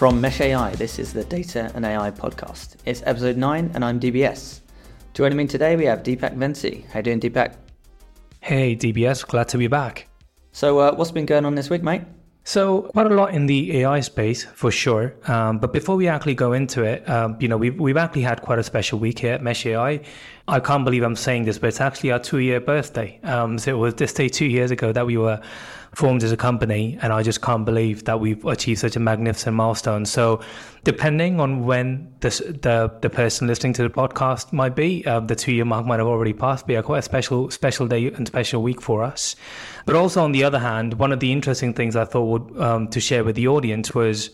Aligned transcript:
From 0.00 0.18
Mesh 0.18 0.40
AI, 0.40 0.74
this 0.76 0.98
is 0.98 1.12
the 1.12 1.24
Data 1.24 1.70
and 1.74 1.84
AI 1.84 2.10
podcast. 2.10 2.76
It's 2.86 3.02
episode 3.04 3.36
9 3.36 3.72
and 3.74 3.84
I'm 3.84 4.00
DBS. 4.00 4.60
Joining 5.12 5.36
me 5.36 5.46
today 5.46 5.76
we 5.76 5.84
have 5.84 6.02
Deepak 6.02 6.34
Vensi. 6.38 6.86
How 6.86 7.00
you 7.00 7.02
doing 7.02 7.20
Deepak? 7.20 7.56
Hey 8.40 8.74
DBS, 8.74 9.26
glad 9.26 9.48
to 9.48 9.58
be 9.58 9.66
back. 9.66 10.08
So 10.52 10.78
uh, 10.78 10.94
what's 10.94 11.10
been 11.10 11.26
going 11.26 11.44
on 11.44 11.54
this 11.54 11.68
week, 11.68 11.82
mate? 11.82 12.00
So 12.44 12.82
quite 12.94 13.12
a 13.12 13.14
lot 13.14 13.34
in 13.34 13.44
the 13.44 13.80
AI 13.80 14.00
space 14.00 14.44
for 14.44 14.70
sure. 14.70 15.14
Um, 15.26 15.58
but 15.58 15.74
before 15.74 15.96
we 15.96 16.08
actually 16.08 16.34
go 16.34 16.54
into 16.54 16.82
it, 16.82 17.06
um, 17.06 17.36
you 17.38 17.48
know, 17.48 17.58
we've 17.58 17.78
we've 17.78 17.98
actually 17.98 18.22
had 18.22 18.40
quite 18.40 18.58
a 18.58 18.62
special 18.62 18.98
week 18.98 19.18
here 19.18 19.34
at 19.34 19.42
Mesh 19.42 19.66
AI. 19.66 20.00
I 20.48 20.60
can't 20.60 20.86
believe 20.86 21.02
I'm 21.02 21.14
saying 21.14 21.44
this, 21.44 21.58
but 21.58 21.66
it's 21.66 21.80
actually 21.82 22.10
our 22.12 22.18
two-year 22.18 22.60
birthday. 22.60 23.20
Um, 23.22 23.58
so 23.58 23.72
it 23.72 23.78
was 23.78 23.94
this 23.96 24.14
day 24.14 24.30
two 24.30 24.46
years 24.46 24.70
ago 24.70 24.92
that 24.92 25.06
we 25.06 25.18
were 25.18 25.42
formed 25.94 26.22
as 26.22 26.30
a 26.30 26.36
company, 26.36 26.98
and 27.02 27.12
I 27.12 27.22
just 27.22 27.42
can't 27.42 27.64
believe 27.64 28.04
that 28.04 28.20
we've 28.20 28.44
achieved 28.44 28.80
such 28.80 28.96
a 28.96 29.00
magnificent 29.00 29.56
milestone. 29.56 30.06
So, 30.06 30.40
depending 30.84 31.40
on 31.40 31.64
when 31.64 32.12
this, 32.20 32.38
the 32.38 32.92
the 33.00 33.10
person 33.10 33.48
listening 33.48 33.72
to 33.74 33.82
the 33.82 33.90
podcast 33.90 34.52
might 34.52 34.76
be, 34.76 35.04
uh, 35.06 35.20
the 35.20 35.34
two 35.34 35.52
year 35.52 35.64
mark 35.64 35.86
might 35.86 35.98
have 35.98 36.06
already 36.06 36.32
passed. 36.32 36.66
Be 36.66 36.76
a 36.76 36.82
quite 36.82 36.98
a 36.98 37.02
special 37.02 37.50
special 37.50 37.86
day 37.88 38.06
and 38.06 38.26
special 38.26 38.62
week 38.62 38.80
for 38.80 39.02
us. 39.02 39.36
But 39.84 39.96
also 39.96 40.22
on 40.22 40.32
the 40.32 40.44
other 40.44 40.60
hand, 40.60 40.94
one 40.94 41.12
of 41.12 41.20
the 41.20 41.32
interesting 41.32 41.74
things 41.74 41.96
I 41.96 42.04
thought 42.04 42.26
would, 42.26 42.62
um, 42.62 42.88
to 42.88 43.00
share 43.00 43.24
with 43.24 43.36
the 43.36 43.48
audience 43.48 43.94
was. 43.94 44.30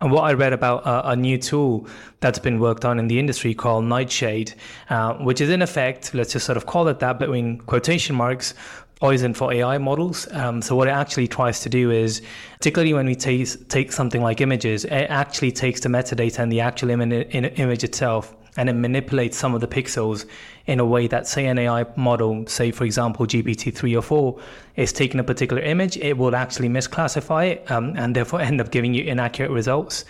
And 0.00 0.12
what 0.12 0.22
I 0.22 0.32
read 0.34 0.52
about 0.52 0.86
a, 0.86 1.08
a, 1.08 1.16
new 1.16 1.38
tool 1.38 1.88
that's 2.20 2.38
been 2.38 2.60
worked 2.60 2.84
on 2.84 3.00
in 3.00 3.08
the 3.08 3.18
industry 3.18 3.52
called 3.52 3.84
Nightshade, 3.84 4.54
uh, 4.90 5.14
which 5.14 5.40
is 5.40 5.50
in 5.50 5.60
effect, 5.60 6.14
let's 6.14 6.34
just 6.34 6.46
sort 6.46 6.56
of 6.56 6.66
call 6.66 6.86
it 6.86 7.00
that 7.00 7.18
between 7.18 7.58
quotation 7.62 8.14
marks, 8.14 8.54
poison 9.00 9.32
for 9.32 9.52
AI 9.52 9.78
models. 9.78 10.26
Um, 10.32 10.60
so 10.60 10.74
what 10.74 10.88
it 10.88 10.92
actually 10.92 11.28
tries 11.28 11.60
to 11.60 11.68
do 11.68 11.90
is, 11.90 12.22
particularly 12.58 12.94
when 12.94 13.06
we 13.06 13.14
take 13.14 13.68
take 13.68 13.92
something 13.92 14.22
like 14.22 14.40
images, 14.40 14.84
it 14.84 15.06
actually 15.08 15.52
takes 15.52 15.80
the 15.80 15.88
metadata 15.88 16.40
and 16.40 16.50
the 16.50 16.60
actual 16.60 16.90
Im- 16.90 17.12
image 17.12 17.84
itself, 17.84 18.34
and 18.56 18.68
it 18.68 18.72
manipulates 18.72 19.36
some 19.38 19.54
of 19.54 19.60
the 19.60 19.68
pixels 19.68 20.26
in 20.66 20.80
a 20.80 20.84
way 20.84 21.06
that, 21.06 21.26
say, 21.26 21.46
an 21.46 21.58
AI 21.58 21.86
model, 21.96 22.46
say 22.46 22.70
for 22.70 22.84
example 22.84 23.26
GPT 23.26 23.74
three 23.74 23.94
or 23.94 24.02
four, 24.02 24.40
is 24.76 24.92
taking 24.92 25.20
a 25.20 25.24
particular 25.24 25.62
image, 25.62 25.96
it 25.96 26.18
will 26.18 26.34
actually 26.34 26.68
misclassify 26.68 27.50
it, 27.52 27.70
um, 27.70 27.94
and 27.96 28.16
therefore 28.16 28.40
end 28.40 28.60
up 28.60 28.70
giving 28.70 28.94
you 28.94 29.04
inaccurate 29.04 29.50
results. 29.50 30.04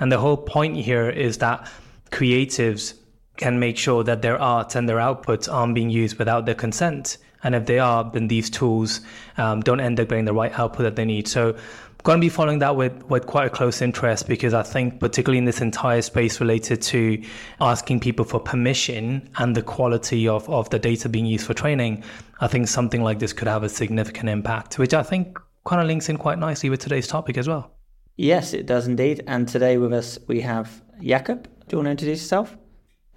And 0.00 0.10
the 0.10 0.18
whole 0.18 0.38
point 0.38 0.76
here 0.76 1.10
is 1.10 1.38
that 1.38 1.70
creatives 2.10 2.94
can 3.36 3.60
make 3.60 3.76
sure 3.76 4.02
that 4.04 4.22
their 4.22 4.40
art 4.40 4.74
and 4.74 4.88
their 4.88 4.96
outputs 4.96 5.52
aren't 5.52 5.74
being 5.74 5.90
used 5.90 6.18
without 6.18 6.46
their 6.46 6.54
consent. 6.54 7.18
And 7.42 7.54
if 7.54 7.66
they 7.66 7.78
are, 7.78 8.08
then 8.10 8.28
these 8.28 8.50
tools 8.50 9.00
um, 9.38 9.60
don't 9.60 9.80
end 9.80 9.98
up 9.98 10.08
getting 10.08 10.26
the 10.26 10.32
right 10.32 10.56
output 10.58 10.84
that 10.84 10.96
they 10.96 11.04
need. 11.04 11.26
So 11.26 11.56
going 12.02 12.18
to 12.18 12.24
be 12.24 12.28
following 12.28 12.58
that 12.60 12.76
with, 12.76 13.04
with 13.10 13.26
quite 13.26 13.46
a 13.46 13.50
close 13.50 13.82
interest 13.82 14.26
because 14.26 14.54
I 14.54 14.62
think 14.62 15.00
particularly 15.00 15.38
in 15.38 15.44
this 15.44 15.60
entire 15.60 16.02
space 16.02 16.40
related 16.40 16.80
to 16.82 17.22
asking 17.60 18.00
people 18.00 18.24
for 18.24 18.40
permission 18.40 19.28
and 19.36 19.54
the 19.54 19.62
quality 19.62 20.26
of, 20.26 20.48
of 20.48 20.70
the 20.70 20.78
data 20.78 21.08
being 21.08 21.26
used 21.26 21.46
for 21.46 21.54
training, 21.54 22.02
I 22.40 22.46
think 22.46 22.68
something 22.68 23.02
like 23.02 23.18
this 23.18 23.32
could 23.32 23.48
have 23.48 23.62
a 23.62 23.68
significant 23.68 24.28
impact, 24.28 24.78
which 24.78 24.94
I 24.94 25.02
think 25.02 25.38
kind 25.66 25.80
of 25.80 25.88
links 25.88 26.08
in 26.08 26.16
quite 26.16 26.38
nicely 26.38 26.70
with 26.70 26.80
today's 26.80 27.06
topic 27.06 27.36
as 27.36 27.48
well. 27.48 27.70
Yes, 28.16 28.54
it 28.54 28.66
does 28.66 28.86
indeed. 28.86 29.22
And 29.26 29.48
today 29.48 29.76
with 29.76 29.92
us 29.92 30.18
we 30.26 30.40
have 30.40 30.82
Jakub. 31.00 31.44
Do 31.44 31.76
you 31.76 31.78
want 31.78 31.86
to 31.86 31.90
introduce 31.90 32.20
yourself? 32.20 32.56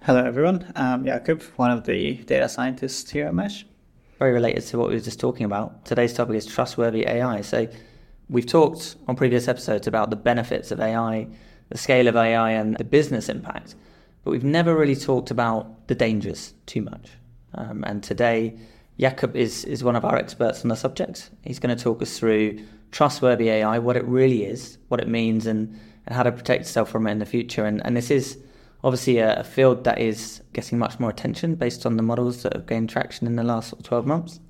Hello 0.02 0.22
everyone, 0.22 0.70
I'm 0.76 1.04
Jakub, 1.04 1.42
one 1.56 1.70
of 1.70 1.84
the 1.84 2.16
data 2.16 2.46
scientists 2.48 3.10
here 3.10 3.26
at 3.26 3.34
Mesh 3.34 3.64
very 4.24 4.32
related 4.32 4.62
to 4.62 4.78
what 4.78 4.88
we 4.88 4.94
were 4.94 5.00
just 5.00 5.20
talking 5.20 5.44
about. 5.44 5.84
Today's 5.84 6.14
topic 6.14 6.34
is 6.36 6.46
trustworthy 6.46 7.06
AI. 7.06 7.42
So, 7.42 7.68
we've 8.30 8.46
talked 8.46 8.96
on 9.06 9.16
previous 9.16 9.48
episodes 9.48 9.86
about 9.86 10.08
the 10.08 10.16
benefits 10.16 10.70
of 10.70 10.80
AI, 10.80 11.28
the 11.68 11.76
scale 11.76 12.08
of 12.08 12.16
AI, 12.16 12.52
and 12.52 12.74
the 12.78 12.84
business 12.84 13.28
impact, 13.28 13.74
but 14.22 14.30
we've 14.30 14.50
never 14.58 14.74
really 14.74 14.96
talked 14.96 15.30
about 15.30 15.88
the 15.88 15.94
dangers 15.94 16.54
too 16.64 16.80
much. 16.80 17.10
Um, 17.52 17.84
and 17.86 18.02
today, 18.02 18.56
Jakub 18.98 19.34
is, 19.36 19.66
is 19.66 19.84
one 19.84 19.94
of 19.94 20.06
our 20.06 20.16
experts 20.16 20.62
on 20.62 20.68
the 20.68 20.76
subject. 20.76 21.28
He's 21.42 21.58
going 21.58 21.76
to 21.76 21.84
talk 21.84 22.00
us 22.00 22.18
through 22.18 22.64
trustworthy 22.92 23.50
AI, 23.50 23.78
what 23.78 23.94
it 23.94 24.06
really 24.06 24.46
is, 24.46 24.78
what 24.88 25.00
it 25.00 25.08
means, 25.08 25.44
and, 25.44 25.78
and 26.06 26.16
how 26.16 26.22
to 26.22 26.32
protect 26.32 26.62
yourself 26.62 26.88
from 26.88 27.06
it 27.06 27.10
in 27.10 27.18
the 27.18 27.26
future. 27.26 27.66
And, 27.66 27.84
and 27.84 27.94
this 27.94 28.10
is 28.10 28.38
obviously 28.84 29.18
a, 29.18 29.40
a, 29.40 29.44
field 29.44 29.82
that 29.84 29.98
is 29.98 30.42
getting 30.52 30.78
much 30.78 31.00
more 31.00 31.08
attention 31.08 31.54
based 31.54 31.86
on 31.86 31.96
the 31.96 32.02
models 32.02 32.42
that 32.42 32.52
have 32.52 32.66
gained 32.66 32.90
traction 32.90 33.26
in 33.26 33.34
the 33.34 33.42
last 33.42 33.70
sort 33.70 33.80
of 33.80 33.86
12 33.86 34.06
months, 34.06 34.40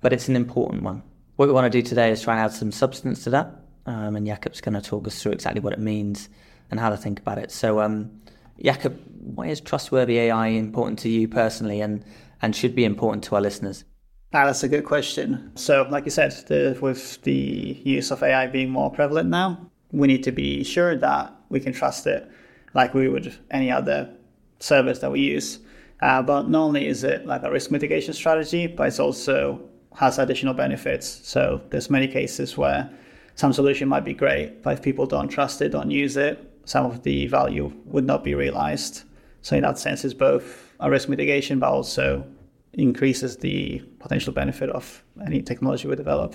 but 0.00 0.12
it's 0.12 0.26
an 0.26 0.34
important 0.34 0.82
one. 0.82 1.02
What 1.36 1.46
we 1.46 1.54
want 1.54 1.70
to 1.70 1.82
do 1.82 1.86
today 1.86 2.10
is 2.10 2.22
try 2.22 2.34
and 2.34 2.42
add 2.42 2.52
some 2.52 2.72
substance 2.72 3.22
to 3.24 3.30
that, 3.30 3.50
um, 3.86 4.16
and 4.16 4.26
Jakub's 4.26 4.62
going 4.62 4.74
to 4.74 4.80
talk 4.80 5.06
us 5.06 5.22
through 5.22 5.32
exactly 5.32 5.60
what 5.60 5.74
it 5.74 5.78
means 5.78 6.30
and 6.70 6.80
how 6.80 6.88
to 6.88 6.96
think 6.96 7.20
about 7.20 7.38
it. 7.38 7.52
So, 7.52 7.80
um, 7.80 8.22
Jakub, 8.62 8.96
why 9.20 9.48
is 9.48 9.60
trustworthy 9.60 10.18
AI 10.18 10.46
important 10.46 10.98
to 11.00 11.10
you 11.10 11.28
personally 11.28 11.82
and, 11.82 12.02
and 12.40 12.56
should 12.56 12.74
be 12.74 12.84
important 12.84 13.22
to 13.24 13.34
our 13.34 13.40
listeners? 13.42 13.84
Ah, 14.32 14.46
that's 14.46 14.62
a 14.62 14.68
good 14.68 14.84
question. 14.84 15.52
So, 15.56 15.86
like 15.90 16.06
you 16.06 16.10
said, 16.10 16.32
the, 16.48 16.76
with 16.80 17.22
the 17.22 17.80
use 17.84 18.10
of 18.10 18.22
AI 18.22 18.46
being 18.46 18.70
more 18.70 18.90
prevalent 18.90 19.28
now, 19.28 19.70
we 19.92 20.08
need 20.08 20.24
to 20.24 20.32
be 20.32 20.64
sure 20.64 20.96
that 20.96 21.36
we 21.50 21.60
can 21.60 21.72
trust 21.72 22.06
it 22.06 22.30
like 22.74 22.94
we 22.94 23.08
would 23.08 23.34
any 23.50 23.70
other 23.70 24.10
service 24.58 24.98
that 25.00 25.10
we 25.10 25.20
use. 25.20 25.60
Uh, 26.00 26.20
but 26.22 26.48
not 26.48 26.62
only 26.64 26.86
is 26.86 27.04
it 27.04 27.26
like 27.26 27.42
a 27.44 27.50
risk 27.50 27.70
mitigation 27.70 28.12
strategy, 28.12 28.66
but 28.66 28.88
it 28.88 29.00
also 29.00 29.60
has 29.94 30.18
additional 30.18 30.54
benefits. 30.54 31.20
So 31.22 31.62
there's 31.70 31.88
many 31.88 32.08
cases 32.08 32.58
where 32.58 32.90
some 33.36 33.52
solution 33.52 33.88
might 33.88 34.04
be 34.04 34.14
great, 34.14 34.62
but 34.62 34.74
if 34.74 34.82
people 34.82 35.06
don't 35.06 35.28
trust 35.28 35.62
it, 35.62 35.70
don't 35.70 35.90
use 35.90 36.16
it, 36.16 36.50
some 36.64 36.86
of 36.86 37.02
the 37.02 37.26
value 37.26 37.72
would 37.86 38.04
not 38.04 38.24
be 38.24 38.34
realized. 38.34 39.04
So 39.42 39.56
in 39.56 39.62
that 39.62 39.78
sense, 39.78 40.04
it's 40.04 40.14
both 40.14 40.72
a 40.80 40.90
risk 40.90 41.08
mitigation, 41.08 41.58
but 41.58 41.70
also 41.70 42.26
increases 42.72 43.36
the 43.36 43.80
potential 43.98 44.32
benefit 44.32 44.70
of 44.70 45.02
any 45.26 45.42
technology 45.42 45.86
we 45.86 45.96
develop. 45.96 46.34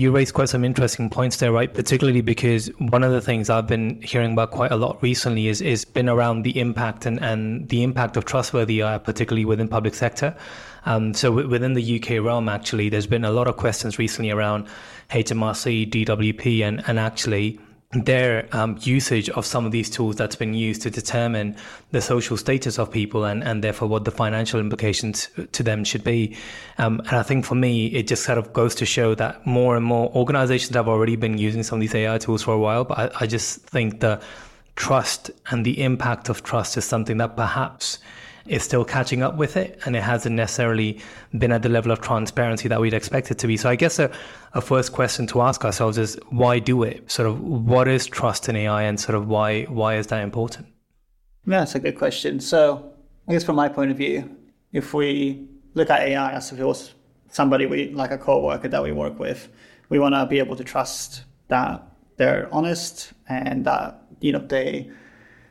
You 0.00 0.10
raised 0.10 0.32
quite 0.32 0.48
some 0.48 0.64
interesting 0.64 1.10
points 1.10 1.36
there, 1.36 1.52
right? 1.52 1.74
Particularly 1.74 2.22
because 2.22 2.68
one 2.78 3.04
of 3.04 3.12
the 3.12 3.20
things 3.20 3.50
I've 3.50 3.66
been 3.66 4.00
hearing 4.00 4.32
about 4.32 4.50
quite 4.50 4.72
a 4.72 4.76
lot 4.76 4.96
recently 5.02 5.48
is 5.48 5.60
is 5.60 5.84
been 5.84 6.08
around 6.08 6.40
the 6.42 6.58
impact 6.58 7.04
and, 7.04 7.20
and 7.20 7.68
the 7.68 7.82
impact 7.82 8.16
of 8.16 8.24
trustworthy 8.24 8.80
AI, 8.80 8.96
particularly 8.96 9.44
within 9.44 9.68
public 9.68 9.94
sector. 9.94 10.34
Um, 10.86 11.12
so 11.12 11.28
w- 11.28 11.50
within 11.50 11.74
the 11.74 12.00
UK 12.00 12.24
realm, 12.24 12.48
actually, 12.48 12.88
there's 12.88 13.06
been 13.06 13.26
a 13.26 13.30
lot 13.30 13.46
of 13.46 13.58
questions 13.58 13.98
recently 13.98 14.30
around 14.30 14.68
HMRC, 15.10 15.90
DWP, 15.90 16.62
and 16.62 16.82
and 16.88 16.98
actually 16.98 17.60
their 17.92 18.48
um, 18.52 18.78
usage 18.82 19.28
of 19.30 19.44
some 19.44 19.66
of 19.66 19.72
these 19.72 19.90
tools 19.90 20.14
that's 20.14 20.36
been 20.36 20.54
used 20.54 20.80
to 20.82 20.90
determine 20.90 21.56
the 21.90 22.00
social 22.00 22.36
status 22.36 22.78
of 22.78 22.88
people 22.88 23.24
and, 23.24 23.42
and 23.42 23.64
therefore 23.64 23.88
what 23.88 24.04
the 24.04 24.12
financial 24.12 24.60
implications 24.60 25.28
to 25.50 25.64
them 25.64 25.82
should 25.82 26.04
be. 26.04 26.36
Um, 26.78 27.00
and 27.00 27.16
I 27.16 27.24
think 27.24 27.44
for 27.44 27.56
me, 27.56 27.88
it 27.88 28.06
just 28.06 28.22
sort 28.22 28.38
of 28.38 28.52
goes 28.52 28.76
to 28.76 28.86
show 28.86 29.16
that 29.16 29.44
more 29.44 29.76
and 29.76 29.84
more 29.84 30.08
organizations 30.14 30.76
have 30.76 30.86
already 30.86 31.16
been 31.16 31.36
using 31.36 31.64
some 31.64 31.78
of 31.78 31.80
these 31.80 31.94
AI 31.94 32.18
tools 32.18 32.42
for 32.42 32.54
a 32.54 32.58
while. 32.58 32.84
But 32.84 32.98
I, 32.98 33.24
I 33.24 33.26
just 33.26 33.58
think 33.62 33.98
the 33.98 34.20
trust 34.76 35.32
and 35.50 35.66
the 35.66 35.82
impact 35.82 36.28
of 36.28 36.44
trust 36.44 36.76
is 36.76 36.84
something 36.84 37.16
that 37.16 37.34
perhaps 37.34 37.98
is 38.50 38.64
still 38.64 38.84
catching 38.84 39.22
up 39.22 39.36
with 39.36 39.56
it 39.56 39.78
and 39.86 39.94
it 39.94 40.02
hasn't 40.02 40.34
necessarily 40.34 41.00
been 41.38 41.52
at 41.52 41.62
the 41.62 41.68
level 41.68 41.92
of 41.92 42.00
transparency 42.00 42.66
that 42.66 42.80
we'd 42.80 42.92
expect 42.92 43.30
it 43.30 43.38
to 43.38 43.46
be. 43.46 43.56
So 43.56 43.70
I 43.70 43.76
guess 43.76 44.00
a, 44.00 44.10
a 44.54 44.60
first 44.60 44.92
question 44.92 45.28
to 45.28 45.40
ask 45.40 45.64
ourselves 45.64 45.96
is 45.98 46.18
why 46.30 46.58
do 46.58 46.82
it? 46.82 47.08
Sort 47.08 47.28
of 47.28 47.40
what 47.40 47.86
is 47.86 48.06
trust 48.06 48.48
in 48.48 48.56
AI 48.56 48.82
and 48.82 48.98
sort 48.98 49.14
of 49.14 49.28
why 49.28 49.64
why 49.64 49.96
is 49.96 50.08
that 50.08 50.20
important? 50.22 50.66
Yeah, 51.46 51.60
that's 51.60 51.76
a 51.76 51.78
good 51.78 51.96
question. 51.96 52.40
So 52.40 52.92
I 53.28 53.32
guess 53.32 53.44
from 53.44 53.54
my 53.54 53.68
point 53.68 53.92
of 53.92 53.96
view, 53.96 54.28
if 54.72 54.94
we 54.94 55.46
look 55.74 55.88
at 55.88 56.00
AI 56.00 56.32
as 56.32 56.50
if 56.50 56.58
it 56.58 56.64
was 56.64 56.92
somebody 57.30 57.66
we 57.66 57.90
like 57.90 58.10
a 58.10 58.18
co-worker 58.18 58.66
that 58.66 58.82
we 58.82 58.90
work 58.90 59.16
with, 59.20 59.48
we 59.90 60.00
want 60.00 60.16
to 60.16 60.26
be 60.26 60.40
able 60.40 60.56
to 60.56 60.64
trust 60.64 61.22
that 61.46 61.84
they're 62.16 62.48
honest 62.52 63.12
and 63.28 63.64
that 63.64 64.02
you 64.20 64.32
know 64.32 64.40
they 64.40 64.90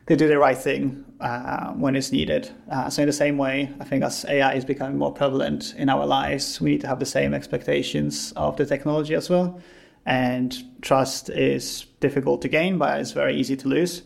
they 0.08 0.18
do 0.18 0.28
the 0.28 0.38
right 0.38 0.58
thing 0.58 1.06
uh, 1.20 1.72
when 1.74 1.96
it's 1.96 2.12
needed. 2.12 2.50
Uh, 2.72 2.90
so 2.90 3.02
in 3.02 3.08
the 3.08 3.14
same 3.14 3.38
way, 3.38 3.74
I 3.80 3.84
think 3.84 4.04
as 4.04 4.26
AI 4.26 4.54
is 4.54 4.66
becoming 4.66 4.98
more 4.98 5.14
prevalent 5.14 5.74
in 5.78 5.90
our 5.90 6.06
lives, 6.06 6.62
we 6.62 6.72
need 6.72 6.82
to 6.82 6.88
have 6.88 7.00
the 7.00 7.06
same 7.06 7.34
expectations 7.34 8.32
of 8.36 8.58
the 8.58 8.66
technology 8.66 9.16
as 9.16 9.30
well. 9.30 9.60
And 10.06 10.58
trust 10.82 11.30
is 11.30 11.86
difficult 12.00 12.42
to 12.44 12.48
gain, 12.48 12.78
but 12.78 13.00
it's 13.00 13.12
very 13.12 13.36
easy 13.36 13.56
to 13.58 13.68
lose. 13.68 14.04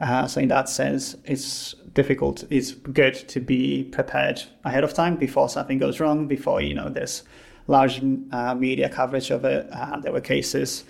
Uh, 0.00 0.26
so 0.26 0.40
in 0.40 0.48
that 0.48 0.68
sense, 0.68 1.16
it's 1.24 1.74
difficult. 1.94 2.44
It's 2.50 2.72
good 2.72 3.14
to 3.14 3.40
be 3.40 3.84
prepared 3.84 4.42
ahead 4.64 4.84
of 4.84 4.92
time 4.92 5.16
before 5.16 5.48
something 5.48 5.78
goes 5.78 6.00
wrong. 6.00 6.26
Before 6.26 6.60
you 6.60 6.74
know 6.74 6.90
there's 6.90 7.22
large 7.66 8.02
uh, 8.32 8.54
media 8.54 8.88
coverage 8.88 9.30
of 9.30 9.44
it. 9.44 9.68
Uh, 9.72 9.98
there 10.00 10.12
were 10.12 10.20
cases 10.20 10.84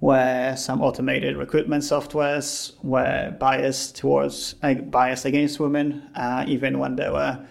where 0.00 0.56
some 0.56 0.80
automated 0.80 1.36
recruitment 1.36 1.82
softwares 1.82 2.72
were 2.84 3.34
biased 3.38 3.96
towards 3.96 4.54
uh, 4.62 4.74
biased 4.74 5.24
against 5.24 5.58
women, 5.58 6.08
uh, 6.14 6.44
even 6.46 6.78
when 6.78 6.96
they 6.96 7.10
were 7.10 7.44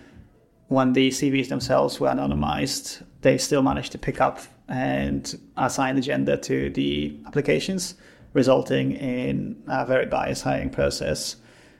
when 0.68 0.94
the 0.94 1.10
CVs 1.10 1.50
themselves 1.50 2.00
were 2.00 2.10
anonymized, 2.10 3.04
they 3.22 3.38
still 3.38 3.62
managed 3.62 3.92
to 3.94 3.98
pick 3.98 4.20
up 4.20 4.40
and 4.68 5.40
assign 5.56 5.96
the 5.96 6.02
gender 6.02 6.36
to 6.36 6.70
the 6.72 7.18
applications, 7.26 7.96
resulting 8.34 8.92
in 8.94 9.62
a 9.68 9.86
very 9.86 10.06
biased 10.06 10.44
hiring 10.44 10.70
process. 10.70 11.38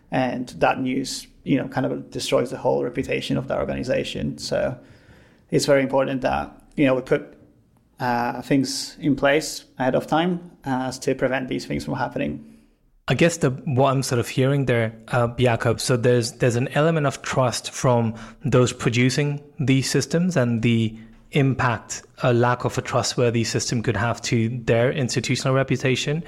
And 0.10 0.48
that 0.60 0.80
news, 0.80 1.28
you 1.44 1.58
know, 1.58 1.68
kind 1.68 1.86
of 1.86 2.10
destroys 2.12 2.50
the 2.50 2.58
whole 2.58 2.84
reputation 2.84 3.36
of 3.36 3.50
the 3.50 3.58
organization. 3.58 4.38
So 4.38 4.78
it's 5.52 5.66
very 5.66 5.84
important 5.84 6.22
that, 6.22 6.62
you 6.78 6.86
know, 6.86 6.96
we 6.96 7.02
put 7.02 7.37
uh, 8.00 8.42
things 8.42 8.98
in 9.00 9.16
place 9.16 9.66
ahead 9.80 9.96
of 9.96 10.08
time 10.08 10.52
uh, 10.66 10.92
to 10.92 11.16
prevent 11.16 11.48
these 11.48 11.66
things 11.66 11.86
from 11.86 11.96
happening. 11.96 12.58
I 13.10 13.14
guess 13.14 13.38
the 13.38 13.52
what 13.52 13.92
I'm 13.92 14.04
sort 14.04 14.20
of 14.20 14.28
hearing 14.28 14.66
there, 14.66 14.94
uh, 15.08 15.30
Jakub. 15.30 15.80
So 15.80 15.96
there's 15.96 16.34
there's 16.34 16.58
an 16.58 16.68
element 16.70 17.08
of 17.08 17.22
trust 17.22 17.72
from 17.72 18.16
those 18.44 18.74
producing 18.74 19.42
these 19.60 19.90
systems 19.90 20.36
and 20.36 20.62
the 20.62 20.94
impact 21.32 22.04
a 22.24 22.34
lack 22.34 22.66
of 22.66 22.78
a 22.78 22.82
trustworthy 22.82 23.44
system 23.44 23.82
could 23.82 23.98
have 23.98 24.22
to 24.24 24.50
their 24.66 24.92
institutional 24.92 25.54
reputation. 25.54 26.24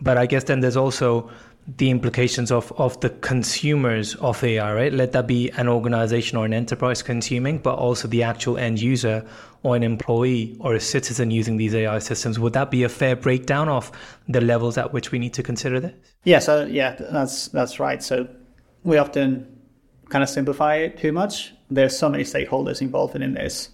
But 0.00 0.16
I 0.16 0.26
guess 0.26 0.44
then 0.44 0.60
there's 0.60 0.76
also 0.76 1.30
the 1.68 1.90
implications 1.90 2.52
of, 2.52 2.72
of 2.78 3.00
the 3.00 3.10
consumers 3.10 4.14
of 4.16 4.42
AI, 4.44 4.72
right? 4.72 4.92
Let 4.92 5.12
that 5.12 5.26
be 5.26 5.50
an 5.50 5.68
organization 5.68 6.38
or 6.38 6.44
an 6.44 6.54
enterprise 6.54 7.02
consuming, 7.02 7.58
but 7.58 7.74
also 7.74 8.06
the 8.06 8.22
actual 8.22 8.56
end 8.56 8.80
user 8.80 9.26
or 9.64 9.74
an 9.74 9.82
employee 9.82 10.56
or 10.60 10.74
a 10.74 10.80
citizen 10.80 11.32
using 11.32 11.56
these 11.56 11.74
AI 11.74 11.98
systems. 11.98 12.38
Would 12.38 12.52
that 12.52 12.70
be 12.70 12.84
a 12.84 12.88
fair 12.88 13.16
breakdown 13.16 13.68
of 13.68 13.90
the 14.28 14.40
levels 14.40 14.78
at 14.78 14.92
which 14.92 15.10
we 15.10 15.18
need 15.18 15.34
to 15.34 15.42
consider 15.42 15.80
this? 15.80 15.94
Yeah, 16.22 16.38
so 16.38 16.66
yeah, 16.66 16.94
that's 16.98 17.48
that's 17.48 17.80
right. 17.80 18.00
So 18.00 18.28
we 18.84 18.98
often 18.98 19.60
kind 20.08 20.22
of 20.22 20.28
simplify 20.28 20.76
it 20.76 20.98
too 20.98 21.10
much. 21.10 21.52
There's 21.68 21.98
so 21.98 22.08
many 22.08 22.22
stakeholders 22.22 22.80
involved 22.80 23.16
in 23.16 23.34
this. 23.34 23.70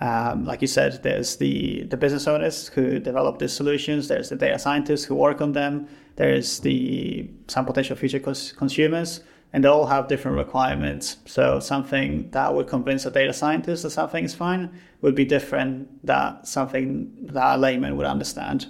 Um, 0.00 0.44
like 0.44 0.60
you 0.60 0.68
said, 0.68 1.02
there's 1.02 1.36
the, 1.36 1.84
the 1.84 1.96
business 1.96 2.26
owners 2.26 2.68
who 2.68 2.98
develop 2.98 3.38
these 3.38 3.52
solutions. 3.52 4.08
There's 4.08 4.28
the 4.28 4.36
data 4.36 4.58
scientists 4.58 5.04
who 5.04 5.14
work 5.14 5.40
on 5.40 5.52
them. 5.52 5.88
There's 6.16 6.60
the 6.60 7.30
some 7.48 7.64
potential 7.64 7.96
future 7.96 8.18
cons- 8.18 8.52
consumers, 8.52 9.20
and 9.52 9.64
they 9.64 9.68
all 9.68 9.86
have 9.86 10.08
different 10.08 10.36
requirements. 10.36 11.16
So 11.24 11.60
something 11.60 12.30
that 12.30 12.54
would 12.54 12.68
convince 12.68 13.06
a 13.06 13.10
data 13.10 13.32
scientist 13.32 13.84
that 13.84 13.90
something 13.90 14.24
is 14.24 14.34
fine 14.34 14.70
would 15.00 15.14
be 15.14 15.24
different 15.24 16.04
that 16.06 16.46
something 16.46 17.12
that 17.32 17.56
a 17.56 17.58
layman 17.58 17.96
would 17.96 18.06
understand. 18.06 18.66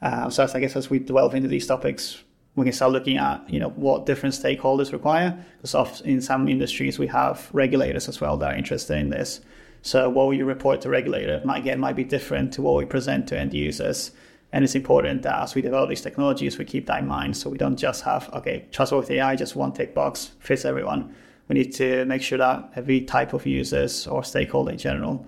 Uh, 0.00 0.30
so 0.30 0.46
I 0.52 0.60
guess 0.60 0.76
as 0.76 0.90
we 0.90 1.00
delve 1.00 1.34
into 1.34 1.48
these 1.48 1.66
topics, 1.66 2.22
we 2.54 2.64
can 2.64 2.72
start 2.72 2.92
looking 2.92 3.16
at 3.16 3.48
you 3.50 3.58
know 3.58 3.70
what 3.70 4.06
different 4.06 4.34
stakeholders 4.34 4.92
require. 4.92 5.44
Because 5.60 6.00
in 6.02 6.20
some 6.20 6.48
industries 6.48 7.00
we 7.00 7.08
have 7.08 7.48
regulators 7.52 8.08
as 8.08 8.20
well 8.20 8.36
that 8.36 8.52
are 8.52 8.56
interested 8.56 8.96
in 8.96 9.10
this. 9.10 9.40
So 9.82 10.08
what 10.08 10.28
we 10.28 10.42
report 10.42 10.80
to 10.82 10.88
regulator 10.88 11.40
might 11.44 11.58
again 11.58 11.80
might 11.80 11.96
be 11.96 12.04
different 12.04 12.52
to 12.54 12.62
what 12.62 12.76
we 12.76 12.84
present 12.84 13.28
to 13.28 13.38
end 13.38 13.54
users. 13.54 14.10
And 14.52 14.64
it's 14.64 14.74
important 14.74 15.22
that 15.22 15.42
as 15.42 15.54
we 15.54 15.62
develop 15.62 15.90
these 15.90 16.00
technologies, 16.00 16.58
we 16.58 16.64
keep 16.64 16.86
that 16.86 17.00
in 17.00 17.06
mind. 17.06 17.36
So 17.36 17.50
we 17.50 17.58
don't 17.58 17.76
just 17.76 18.02
have, 18.04 18.30
okay, 18.32 18.66
trustworthy 18.72 19.18
AI, 19.18 19.36
just 19.36 19.56
one 19.56 19.72
tick 19.72 19.94
box 19.94 20.30
fits 20.40 20.64
everyone. 20.64 21.14
We 21.48 21.54
need 21.54 21.74
to 21.74 22.04
make 22.06 22.22
sure 22.22 22.38
that 22.38 22.72
every 22.76 23.02
type 23.02 23.32
of 23.32 23.46
users 23.46 24.06
or 24.06 24.24
stakeholder 24.24 24.72
in 24.72 24.78
general 24.78 25.26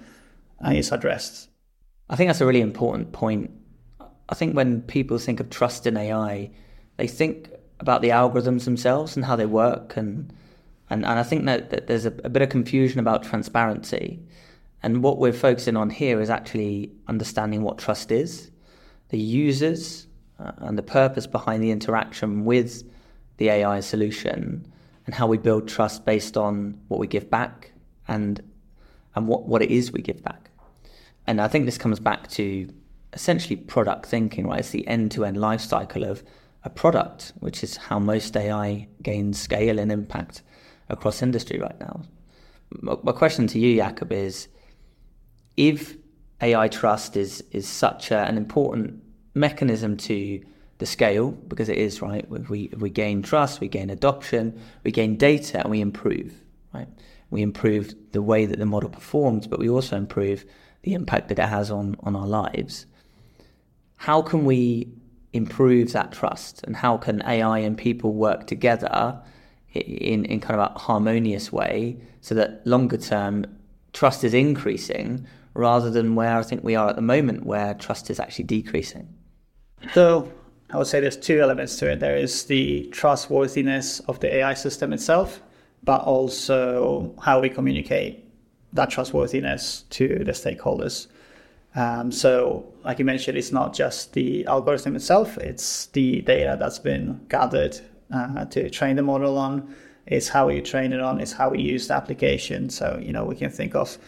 uh, 0.64 0.70
is 0.70 0.92
addressed. 0.92 1.48
I 2.08 2.16
think 2.16 2.28
that's 2.28 2.40
a 2.40 2.46
really 2.46 2.60
important 2.60 3.12
point. 3.12 3.50
I 4.28 4.34
think 4.34 4.54
when 4.54 4.82
people 4.82 5.18
think 5.18 5.40
of 5.40 5.50
trust 5.50 5.86
in 5.86 5.96
AI, 5.96 6.50
they 6.96 7.06
think 7.06 7.50
about 7.78 8.02
the 8.02 8.10
algorithms 8.10 8.64
themselves 8.64 9.16
and 9.16 9.24
how 9.24 9.36
they 9.36 9.46
work 9.46 9.96
and 9.96 10.32
and, 10.90 11.06
and 11.06 11.18
I 11.18 11.22
think 11.22 11.46
that, 11.46 11.70
that 11.70 11.86
there's 11.86 12.04
a, 12.04 12.12
a, 12.24 12.28
bit 12.28 12.42
of 12.42 12.48
confusion 12.48 12.98
about 12.98 13.22
transparency. 13.22 14.20
And 14.82 15.02
what 15.02 15.18
we're 15.18 15.32
focusing 15.32 15.76
on 15.76 15.88
here 15.88 16.20
is 16.20 16.30
actually 16.30 16.90
understanding 17.06 17.62
what 17.62 17.78
trust 17.78 18.10
is, 18.10 18.50
the 19.10 19.18
users, 19.18 20.08
uh, 20.40 20.52
and 20.58 20.76
the 20.76 20.82
purpose 20.82 21.26
behind 21.26 21.62
the 21.62 21.70
interaction 21.70 22.44
with 22.44 22.82
the 23.36 23.50
AI 23.50 23.80
solution, 23.80 24.66
and 25.06 25.14
how 25.14 25.26
we 25.26 25.38
build 25.38 25.68
trust 25.68 26.04
based 26.04 26.36
on 26.36 26.80
what 26.88 26.98
we 26.98 27.06
give 27.06 27.30
back 27.30 27.72
and 28.08 28.42
and 29.14 29.26
what, 29.26 29.46
what 29.46 29.60
it 29.60 29.70
is 29.70 29.90
we 29.90 30.02
give 30.02 30.22
back. 30.22 30.50
And 31.26 31.40
I 31.40 31.48
think 31.48 31.66
this 31.66 31.78
comes 31.78 31.98
back 31.98 32.28
to 32.28 32.72
essentially 33.12 33.56
product 33.56 34.06
thinking, 34.06 34.46
right? 34.46 34.60
It's 34.60 34.70
the 34.70 34.86
end 34.86 35.10
to 35.12 35.24
end 35.24 35.36
life 35.36 35.60
cycle 35.60 36.04
of 36.04 36.22
a 36.62 36.70
product, 36.70 37.32
which 37.40 37.64
is 37.64 37.76
how 37.76 37.98
most 37.98 38.36
AI 38.36 38.86
gains 39.02 39.40
scale 39.40 39.78
and 39.80 39.90
impact 39.90 40.42
across 40.90 41.22
industry 41.22 41.58
right 41.58 41.78
now. 41.80 42.02
My 42.82 43.12
question 43.12 43.46
to 43.48 43.58
you, 43.58 43.80
Jakub, 43.80 44.12
is 44.12 44.48
if 45.56 45.96
AI 46.40 46.68
trust 46.68 47.16
is 47.16 47.44
is 47.50 47.68
such 47.68 48.10
a, 48.10 48.18
an 48.18 48.36
important 48.36 49.02
mechanism 49.34 49.96
to 49.96 50.40
the 50.78 50.86
scale 50.86 51.30
because 51.30 51.68
it 51.68 51.78
is 51.78 52.00
right. 52.00 52.28
We 52.28 52.70
we 52.76 52.90
gain 52.90 53.22
trust, 53.22 53.60
we 53.60 53.68
gain 53.68 53.90
adoption, 53.90 54.60
we 54.84 54.90
gain 54.90 55.16
data, 55.16 55.60
and 55.60 55.70
we 55.70 55.80
improve. 55.80 56.32
Right, 56.72 56.88
we 57.30 57.42
improve 57.42 57.94
the 58.12 58.22
way 58.22 58.46
that 58.46 58.58
the 58.58 58.66
model 58.66 58.90
performs, 58.90 59.46
but 59.46 59.58
we 59.58 59.68
also 59.68 59.96
improve 59.96 60.44
the 60.82 60.94
impact 60.94 61.28
that 61.28 61.38
it 61.38 61.48
has 61.48 61.70
on 61.70 61.96
on 62.00 62.16
our 62.16 62.26
lives. 62.26 62.86
How 63.96 64.22
can 64.22 64.44
we 64.44 64.88
improve 65.32 65.92
that 65.92 66.12
trust, 66.12 66.64
and 66.64 66.76
how 66.76 66.96
can 66.96 67.22
AI 67.22 67.58
and 67.58 67.76
people 67.76 68.14
work 68.14 68.46
together 68.46 69.20
in, 69.72 70.24
in 70.24 70.40
kind 70.40 70.60
of 70.60 70.74
a 70.74 70.78
harmonious 70.78 71.52
way 71.52 71.96
so 72.20 72.34
that 72.34 72.66
longer 72.66 72.96
term 72.96 73.46
trust 73.92 74.24
is 74.24 74.34
increasing 74.34 75.26
rather 75.54 75.90
than 75.90 76.14
where 76.14 76.38
I 76.38 76.42
think 76.42 76.62
we 76.62 76.76
are 76.76 76.88
at 76.88 76.96
the 76.96 77.02
moment 77.02 77.44
where 77.44 77.74
trust 77.74 78.10
is 78.10 78.20
actually 78.20 78.44
decreasing? 78.44 79.08
So 79.92 80.30
I 80.70 80.78
would 80.78 80.86
say 80.86 81.00
there's 81.00 81.16
two 81.16 81.40
elements 81.40 81.76
to 81.78 81.90
it. 81.90 82.00
There 82.00 82.16
is 82.16 82.44
the 82.44 82.88
trustworthiness 82.92 84.00
of 84.00 84.20
the 84.20 84.34
AI 84.36 84.54
system 84.54 84.92
itself, 84.92 85.40
but 85.82 86.02
also 86.02 87.14
how 87.22 87.40
we 87.40 87.48
communicate 87.48 88.24
that 88.72 88.90
trustworthiness 88.90 89.82
to 89.90 90.22
the 90.24 90.32
stakeholders. 90.32 91.08
Um, 91.74 92.12
so, 92.12 92.72
like 92.84 92.98
you 92.98 93.04
mentioned, 93.04 93.38
it's 93.38 93.52
not 93.52 93.74
just 93.74 94.12
the 94.12 94.44
algorithm 94.46 94.96
itself, 94.96 95.38
it's 95.38 95.86
the 95.86 96.20
data 96.22 96.56
that's 96.58 96.78
been 96.78 97.20
gathered 97.28 97.80
uh, 98.12 98.44
to 98.46 98.70
train 98.70 98.96
the 98.96 99.02
model 99.02 99.38
on. 99.38 99.74
It's 100.06 100.28
how 100.28 100.48
we 100.48 100.60
train 100.60 100.92
it 100.92 101.00
on. 101.00 101.20
It's 101.20 101.32
how 101.32 101.50
we 101.50 101.60
use 101.60 101.88
the 101.88 101.94
application. 101.94 102.70
So 102.70 103.00
you 103.02 103.12
know 103.12 103.24
we 103.24 103.36
can 103.36 103.50
think 103.50 103.74
of 103.74 103.98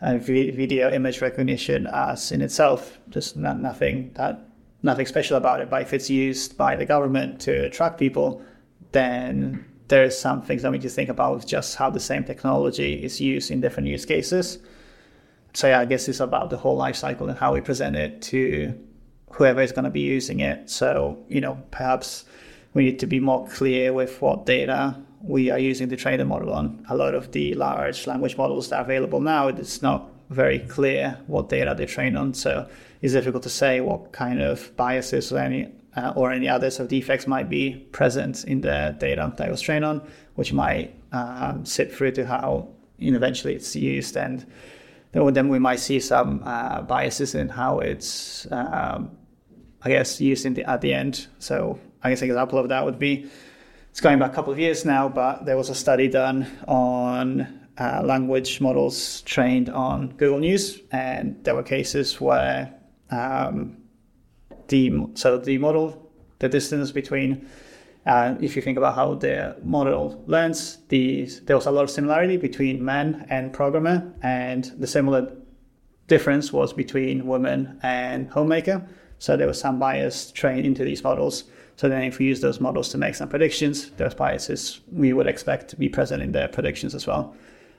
uh, 0.00 0.18
video 0.18 0.90
image 0.90 1.20
recognition 1.20 1.86
as 1.86 2.32
in 2.32 2.42
itself 2.42 2.98
just 3.08 3.36
not, 3.36 3.60
nothing 3.60 4.10
that 4.14 4.48
nothing 4.82 5.06
special 5.06 5.36
about 5.36 5.60
it. 5.60 5.70
But 5.70 5.82
if 5.82 5.92
it's 5.92 6.10
used 6.10 6.56
by 6.56 6.76
the 6.76 6.84
government 6.84 7.40
to 7.42 7.66
attract 7.66 7.98
people, 7.98 8.42
then 8.90 9.64
there's 9.88 10.18
some 10.18 10.42
things 10.42 10.62
that 10.62 10.72
we 10.72 10.78
need 10.78 10.82
to 10.82 10.88
think 10.88 11.08
about 11.08 11.34
with 11.34 11.46
just 11.46 11.76
how 11.76 11.90
the 11.90 12.00
same 12.00 12.24
technology 12.24 12.94
is 13.02 13.20
used 13.20 13.50
in 13.50 13.60
different 13.60 13.88
use 13.88 14.04
cases. 14.04 14.58
So 15.54 15.68
yeah, 15.68 15.80
I 15.80 15.84
guess 15.84 16.08
it's 16.08 16.20
about 16.20 16.50
the 16.50 16.56
whole 16.56 16.76
life 16.76 16.96
cycle 16.96 17.28
and 17.28 17.38
how 17.38 17.52
we 17.52 17.60
present 17.60 17.94
it 17.94 18.22
to 18.22 18.78
whoever 19.32 19.60
is 19.60 19.70
going 19.70 19.84
to 19.84 19.90
be 19.90 20.00
using 20.00 20.40
it. 20.40 20.70
So 20.70 21.24
you 21.28 21.40
know, 21.40 21.62
perhaps 21.70 22.24
we 22.74 22.84
need 22.84 22.98
to 22.98 23.06
be 23.06 23.20
more 23.20 23.46
clear 23.48 23.92
with 23.92 24.20
what 24.20 24.46
data 24.46 24.96
we 25.22 25.50
are 25.50 25.58
using 25.58 25.88
to 25.88 25.96
train 25.96 26.18
the 26.18 26.24
model 26.24 26.52
on. 26.52 26.84
A 26.88 26.96
lot 26.96 27.14
of 27.14 27.32
the 27.32 27.54
large 27.54 28.06
language 28.06 28.36
models 28.36 28.70
that 28.70 28.78
are 28.78 28.84
available 28.84 29.20
now, 29.20 29.48
it's 29.48 29.82
not 29.82 30.08
very 30.30 30.58
clear 30.60 31.18
what 31.26 31.48
data 31.48 31.74
they 31.76 31.86
train 31.86 32.16
on. 32.16 32.34
So 32.34 32.68
it's 33.02 33.12
difficult 33.12 33.42
to 33.44 33.50
say 33.50 33.80
what 33.80 34.12
kind 34.12 34.40
of 34.40 34.74
biases 34.76 35.32
or 35.32 35.38
any 35.38 35.68
uh, 35.94 36.12
or 36.16 36.32
any 36.32 36.48
others 36.48 36.80
of 36.80 36.88
defects 36.88 37.26
might 37.26 37.50
be 37.50 37.74
present 37.92 38.44
in 38.44 38.62
the 38.62 38.96
data 38.98 39.30
that 39.36 39.50
was 39.50 39.60
trained 39.60 39.84
on, 39.84 40.00
which 40.36 40.52
might 40.52 40.94
um, 41.12 41.66
sit 41.66 41.94
through 41.94 42.12
to 42.12 42.26
how 42.26 42.66
you 42.98 43.10
know, 43.10 43.16
eventually 43.16 43.54
it's 43.54 43.76
used. 43.76 44.16
And 44.16 44.46
then 45.12 45.48
we 45.48 45.58
might 45.58 45.80
see 45.80 46.00
some 46.00 46.42
uh, 46.44 46.80
biases 46.82 47.34
in 47.34 47.50
how 47.50 47.80
it's, 47.80 48.50
um, 48.50 49.10
I 49.84 49.88
guess, 49.88 50.20
used 50.20 50.46
in 50.46 50.54
the, 50.54 50.68
at 50.68 50.80
the 50.80 50.94
end. 50.94 51.26
So 51.38 51.78
I 52.02 52.10
guess 52.10 52.22
an 52.22 52.28
example 52.28 52.58
of 52.58 52.68
that 52.68 52.84
would 52.84 52.98
be 52.98 53.30
it's 53.90 54.00
going 54.00 54.18
back 54.18 54.32
a 54.32 54.34
couple 54.34 54.52
of 54.52 54.58
years 54.58 54.84
now, 54.84 55.08
but 55.08 55.44
there 55.44 55.56
was 55.56 55.68
a 55.68 55.74
study 55.74 56.08
done 56.08 56.46
on 56.66 57.46
uh, 57.78 58.02
language 58.02 58.60
models 58.60 59.20
trained 59.22 59.68
on 59.68 60.08
Google 60.16 60.38
News, 60.38 60.80
and 60.90 61.42
there 61.44 61.54
were 61.54 61.62
cases 61.62 62.20
where 62.20 62.72
um, 63.10 63.76
the 64.68 65.08
so 65.14 65.36
the 65.36 65.58
model, 65.58 66.10
the 66.38 66.48
distance 66.48 66.90
between, 66.90 67.46
uh, 68.06 68.34
if 68.40 68.56
you 68.56 68.62
think 68.62 68.78
about 68.78 68.94
how 68.94 69.14
the 69.14 69.56
model 69.62 70.22
learns, 70.26 70.78
the 70.88 71.26
there 71.44 71.56
was 71.56 71.66
a 71.66 71.70
lot 71.70 71.84
of 71.84 71.90
similarity 71.90 72.38
between 72.38 72.82
men 72.82 73.26
and 73.28 73.52
programmer, 73.52 74.10
and 74.22 74.72
the 74.78 74.86
similar 74.86 75.30
difference 76.06 76.52
was 76.52 76.72
between 76.72 77.26
women 77.26 77.78
and 77.82 78.30
homemaker. 78.30 78.86
So 79.22 79.36
there 79.36 79.46
was 79.46 79.60
some 79.60 79.78
bias 79.78 80.32
trained 80.32 80.66
into 80.66 80.82
these 80.82 81.04
models. 81.04 81.44
So 81.76 81.88
then 81.88 82.02
if 82.02 82.18
we 82.18 82.26
use 82.26 82.40
those 82.40 82.60
models 82.60 82.88
to 82.88 82.98
make 82.98 83.14
some 83.14 83.28
predictions, 83.28 83.88
those 83.92 84.14
biases 84.16 84.80
we 84.90 85.12
would 85.12 85.28
expect 85.28 85.68
to 85.68 85.76
be 85.76 85.88
present 85.88 86.20
in 86.24 86.32
their 86.32 86.48
predictions 86.48 86.92
as 86.92 87.06
well. 87.06 87.32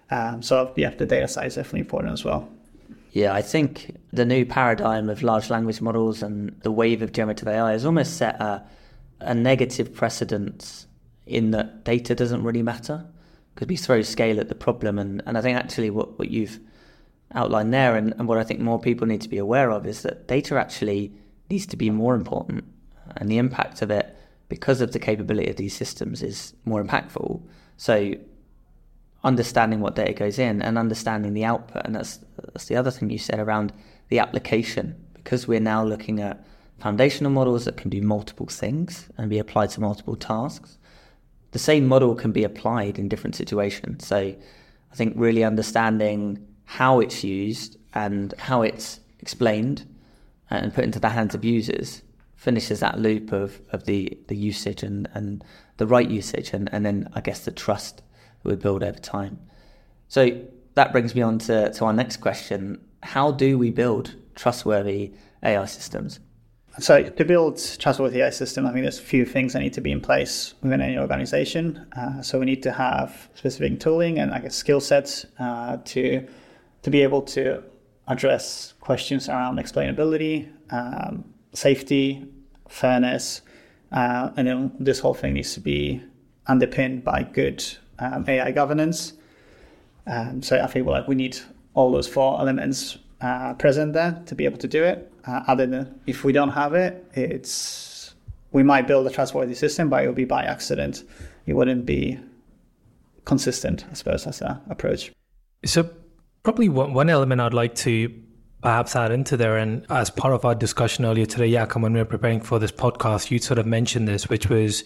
Um, 0.09 0.41
so 0.41 0.71
yeah, 0.77 0.91
the 0.91 1.05
data 1.05 1.27
side 1.27 1.47
is 1.47 1.55
definitely 1.55 1.81
important 1.81 2.13
as 2.13 2.23
well. 2.23 2.47
Yeah, 3.11 3.33
I 3.33 3.41
think 3.41 3.93
the 4.13 4.23
new 4.23 4.45
paradigm 4.45 5.09
of 5.09 5.21
large 5.21 5.49
language 5.49 5.81
models 5.81 6.23
and 6.23 6.57
the 6.61 6.71
wave 6.71 7.01
of 7.01 7.11
generative 7.11 7.49
AI 7.49 7.73
has 7.73 7.85
almost 7.85 8.15
set 8.15 8.39
a, 8.39 8.65
a 9.19 9.35
negative 9.35 9.93
precedent 9.93 10.85
in 11.25 11.51
that 11.51 11.83
data 11.83 12.15
doesn't 12.15 12.41
really 12.41 12.63
matter 12.63 13.05
because 13.53 13.67
we 13.67 13.75
throw 13.75 14.01
scale 14.01 14.39
at 14.39 14.47
the 14.47 14.55
problem. 14.55 14.97
And, 14.97 15.21
and 15.25 15.37
I 15.37 15.41
think 15.41 15.57
actually 15.57 15.89
what, 15.89 16.17
what 16.17 16.29
you've 16.29 16.61
outlined 17.33 17.73
there 17.73 17.97
and, 17.97 18.13
and 18.17 18.29
what 18.29 18.37
I 18.37 18.45
think 18.45 18.61
more 18.61 18.79
people 18.79 19.05
need 19.07 19.19
to 19.23 19.29
be 19.29 19.39
aware 19.39 19.71
of 19.71 19.85
is 19.85 20.03
that 20.03 20.29
data 20.29 20.57
actually 20.57 21.11
needs 21.53 21.67
to 21.67 21.77
be 21.77 21.89
more 21.89 22.15
important 22.15 22.63
and 23.17 23.29
the 23.29 23.37
impact 23.37 23.81
of 23.81 23.91
it 23.91 24.17
because 24.49 24.81
of 24.81 24.91
the 24.91 24.99
capability 24.99 25.49
of 25.49 25.55
these 25.55 25.75
systems 25.75 26.21
is 26.21 26.53
more 26.65 26.83
impactful. 26.83 27.41
So 27.77 28.13
understanding 29.23 29.79
what 29.79 29.95
data 29.95 30.13
goes 30.13 30.37
in 30.39 30.61
and 30.61 30.77
understanding 30.77 31.33
the 31.33 31.45
output, 31.45 31.85
and 31.85 31.95
that's 31.95 32.19
that's 32.51 32.65
the 32.65 32.75
other 32.75 32.91
thing 32.91 33.09
you 33.09 33.17
said 33.17 33.39
around 33.39 33.71
the 34.09 34.19
application, 34.19 34.95
because 35.13 35.47
we're 35.47 35.59
now 35.73 35.83
looking 35.83 36.19
at 36.19 36.45
foundational 36.79 37.31
models 37.31 37.65
that 37.65 37.77
can 37.77 37.89
do 37.89 38.01
multiple 38.01 38.47
things 38.47 39.07
and 39.17 39.29
be 39.29 39.39
applied 39.39 39.69
to 39.71 39.81
multiple 39.81 40.15
tasks. 40.15 40.77
The 41.51 41.59
same 41.59 41.87
model 41.87 42.15
can 42.15 42.31
be 42.31 42.43
applied 42.43 42.97
in 42.99 43.07
different 43.07 43.35
situations. 43.35 44.07
So 44.07 44.17
I 44.17 44.95
think 44.95 45.13
really 45.15 45.43
understanding 45.43 46.45
how 46.65 46.99
it's 46.99 47.23
used 47.23 47.77
and 47.93 48.33
how 48.37 48.63
it's 48.63 48.99
explained 49.19 49.85
and 50.49 50.73
put 50.73 50.83
into 50.83 50.99
the 50.99 51.09
hands 51.09 51.33
of 51.33 51.43
users 51.43 52.01
finishes 52.35 52.81
that 52.81 52.99
loop 52.99 53.31
of, 53.31 53.61
of 53.71 53.85
the, 53.85 54.17
the 54.27 54.35
usage 54.35 54.83
and, 54.83 55.07
and 55.13 55.43
the 55.77 55.87
right 55.87 56.09
usage 56.09 56.51
and, 56.51 56.67
and 56.73 56.85
then 56.85 57.07
I 57.13 57.21
guess 57.21 57.45
the 57.45 57.51
trust 57.51 57.97
that 58.43 58.49
we 58.49 58.55
build 58.55 58.83
over 58.83 58.99
time. 58.99 59.39
So 60.09 60.41
that 60.73 60.91
brings 60.91 61.15
me 61.15 61.21
on 61.21 61.39
to, 61.39 61.71
to 61.71 61.85
our 61.85 61.93
next 61.93 62.17
question. 62.17 62.81
How 63.01 63.31
do 63.31 63.57
we 63.57 63.71
build 63.71 64.15
trustworthy 64.35 65.13
AI 65.41 65.65
systems? 65.65 66.19
So 66.79 67.03
to 67.03 67.25
build 67.25 67.63
trustworthy 67.79 68.21
AI 68.21 68.31
system, 68.31 68.65
I 68.65 68.73
mean, 68.73 68.83
there's 68.83 68.99
a 68.99 69.03
few 69.03 69.25
things 69.25 69.53
that 69.53 69.59
need 69.59 69.73
to 69.73 69.81
be 69.81 69.91
in 69.91 70.01
place 70.01 70.55
within 70.61 70.81
any 70.81 70.97
organization. 70.97 71.85
Uh, 71.95 72.21
so 72.21 72.39
we 72.39 72.45
need 72.45 72.63
to 72.63 72.71
have 72.71 73.29
specific 73.35 73.79
tooling 73.79 74.19
and 74.19 74.33
I 74.33 74.39
guess 74.39 74.55
skill 74.55 74.81
sets 74.81 75.25
uh, 75.39 75.77
to 75.85 76.27
to 76.81 76.89
be 76.89 77.01
able 77.01 77.21
to 77.21 77.63
address 78.07 78.73
questions 78.79 79.29
around 79.29 79.57
explainability, 79.57 80.51
um, 80.71 81.25
safety, 81.53 82.25
fairness, 82.67 83.41
uh, 83.91 84.31
and 84.35 84.47
then 84.47 84.71
this 84.79 84.99
whole 84.99 85.13
thing 85.13 85.33
needs 85.33 85.53
to 85.53 85.59
be 85.59 86.01
underpinned 86.47 87.03
by 87.03 87.23
good 87.23 87.63
um, 87.99 88.25
AI 88.27 88.51
governance. 88.51 89.13
Um, 90.07 90.41
so 90.41 90.59
I 90.59 90.67
think 90.67 90.87
like 90.87 91.07
we 91.07 91.15
need 91.15 91.37
all 91.73 91.91
those 91.91 92.07
four 92.07 92.39
elements 92.39 92.97
uh, 93.21 93.53
present 93.53 93.93
there 93.93 94.21
to 94.25 94.35
be 94.35 94.45
able 94.45 94.57
to 94.57 94.67
do 94.67 94.83
it. 94.83 95.11
Uh, 95.25 95.41
other 95.47 95.65
than 95.65 95.99
if 96.05 96.23
we 96.23 96.33
don't 96.33 96.49
have 96.49 96.73
it, 96.73 97.05
it's 97.13 98.15
we 98.51 98.63
might 98.63 98.87
build 98.87 99.07
a 99.07 99.09
trustworthy 99.09 99.55
system, 99.55 99.89
but 99.89 100.03
it 100.03 100.07
will 100.07 100.13
be 100.13 100.25
by 100.25 100.43
accident. 100.43 101.03
It 101.45 101.53
wouldn't 101.53 101.85
be 101.85 102.19
consistent, 103.25 103.85
I 103.89 103.93
suppose, 103.93 104.27
as 104.27 104.41
an 104.41 104.59
approach. 104.69 105.11
So 105.65 105.89
probably 106.43 106.67
one, 106.67 106.93
one 106.93 107.09
element 107.09 107.39
I'd 107.41 107.53
like 107.53 107.73
to 107.75 108.13
perhaps 108.61 108.95
add 108.95 109.11
into 109.11 109.37
there. 109.37 109.57
And 109.57 109.85
as 109.89 110.09
part 110.09 110.33
of 110.33 110.45
our 110.45 110.53
discussion 110.53 111.05
earlier 111.05 111.25
today, 111.25 111.51
Jakub, 111.51 111.81
when 111.81 111.93
we 111.93 111.99
were 111.99 112.05
preparing 112.05 112.41
for 112.41 112.59
this 112.59 112.71
podcast, 112.71 113.31
you 113.31 113.39
sort 113.39 113.59
of 113.59 113.65
mentioned 113.65 114.07
this, 114.07 114.29
which 114.29 114.49
was 114.49 114.83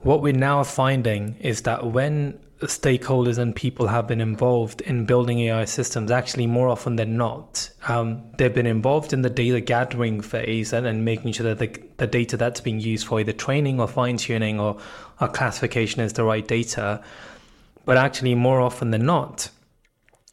what 0.00 0.22
we're 0.22 0.32
now 0.32 0.62
finding 0.62 1.36
is 1.40 1.62
that 1.62 1.86
when 1.86 2.38
stakeholders 2.60 3.38
and 3.38 3.56
people 3.56 3.86
have 3.86 4.06
been 4.06 4.20
involved 4.20 4.82
in 4.82 5.06
building 5.06 5.40
AI 5.40 5.64
systems, 5.64 6.10
actually 6.10 6.46
more 6.46 6.68
often 6.68 6.96
than 6.96 7.16
not, 7.16 7.70
um, 7.88 8.22
they've 8.36 8.54
been 8.54 8.66
involved 8.66 9.14
in 9.14 9.22
the 9.22 9.30
data 9.30 9.60
gathering 9.60 10.20
phase 10.20 10.74
and, 10.74 10.86
and 10.86 11.04
making 11.04 11.32
sure 11.32 11.54
that 11.54 11.58
the, 11.58 11.82
the 11.96 12.06
data 12.06 12.36
that's 12.36 12.60
being 12.60 12.80
used 12.80 13.06
for 13.06 13.20
either 13.20 13.32
training 13.32 13.80
or 13.80 13.88
fine 13.88 14.18
tuning 14.18 14.60
or, 14.60 14.76
or 15.20 15.28
classification 15.28 16.02
is 16.02 16.12
the 16.12 16.24
right 16.24 16.46
data. 16.46 17.02
But 17.86 17.96
actually, 17.96 18.34
more 18.34 18.60
often 18.60 18.90
than 18.90 19.06
not, 19.06 19.48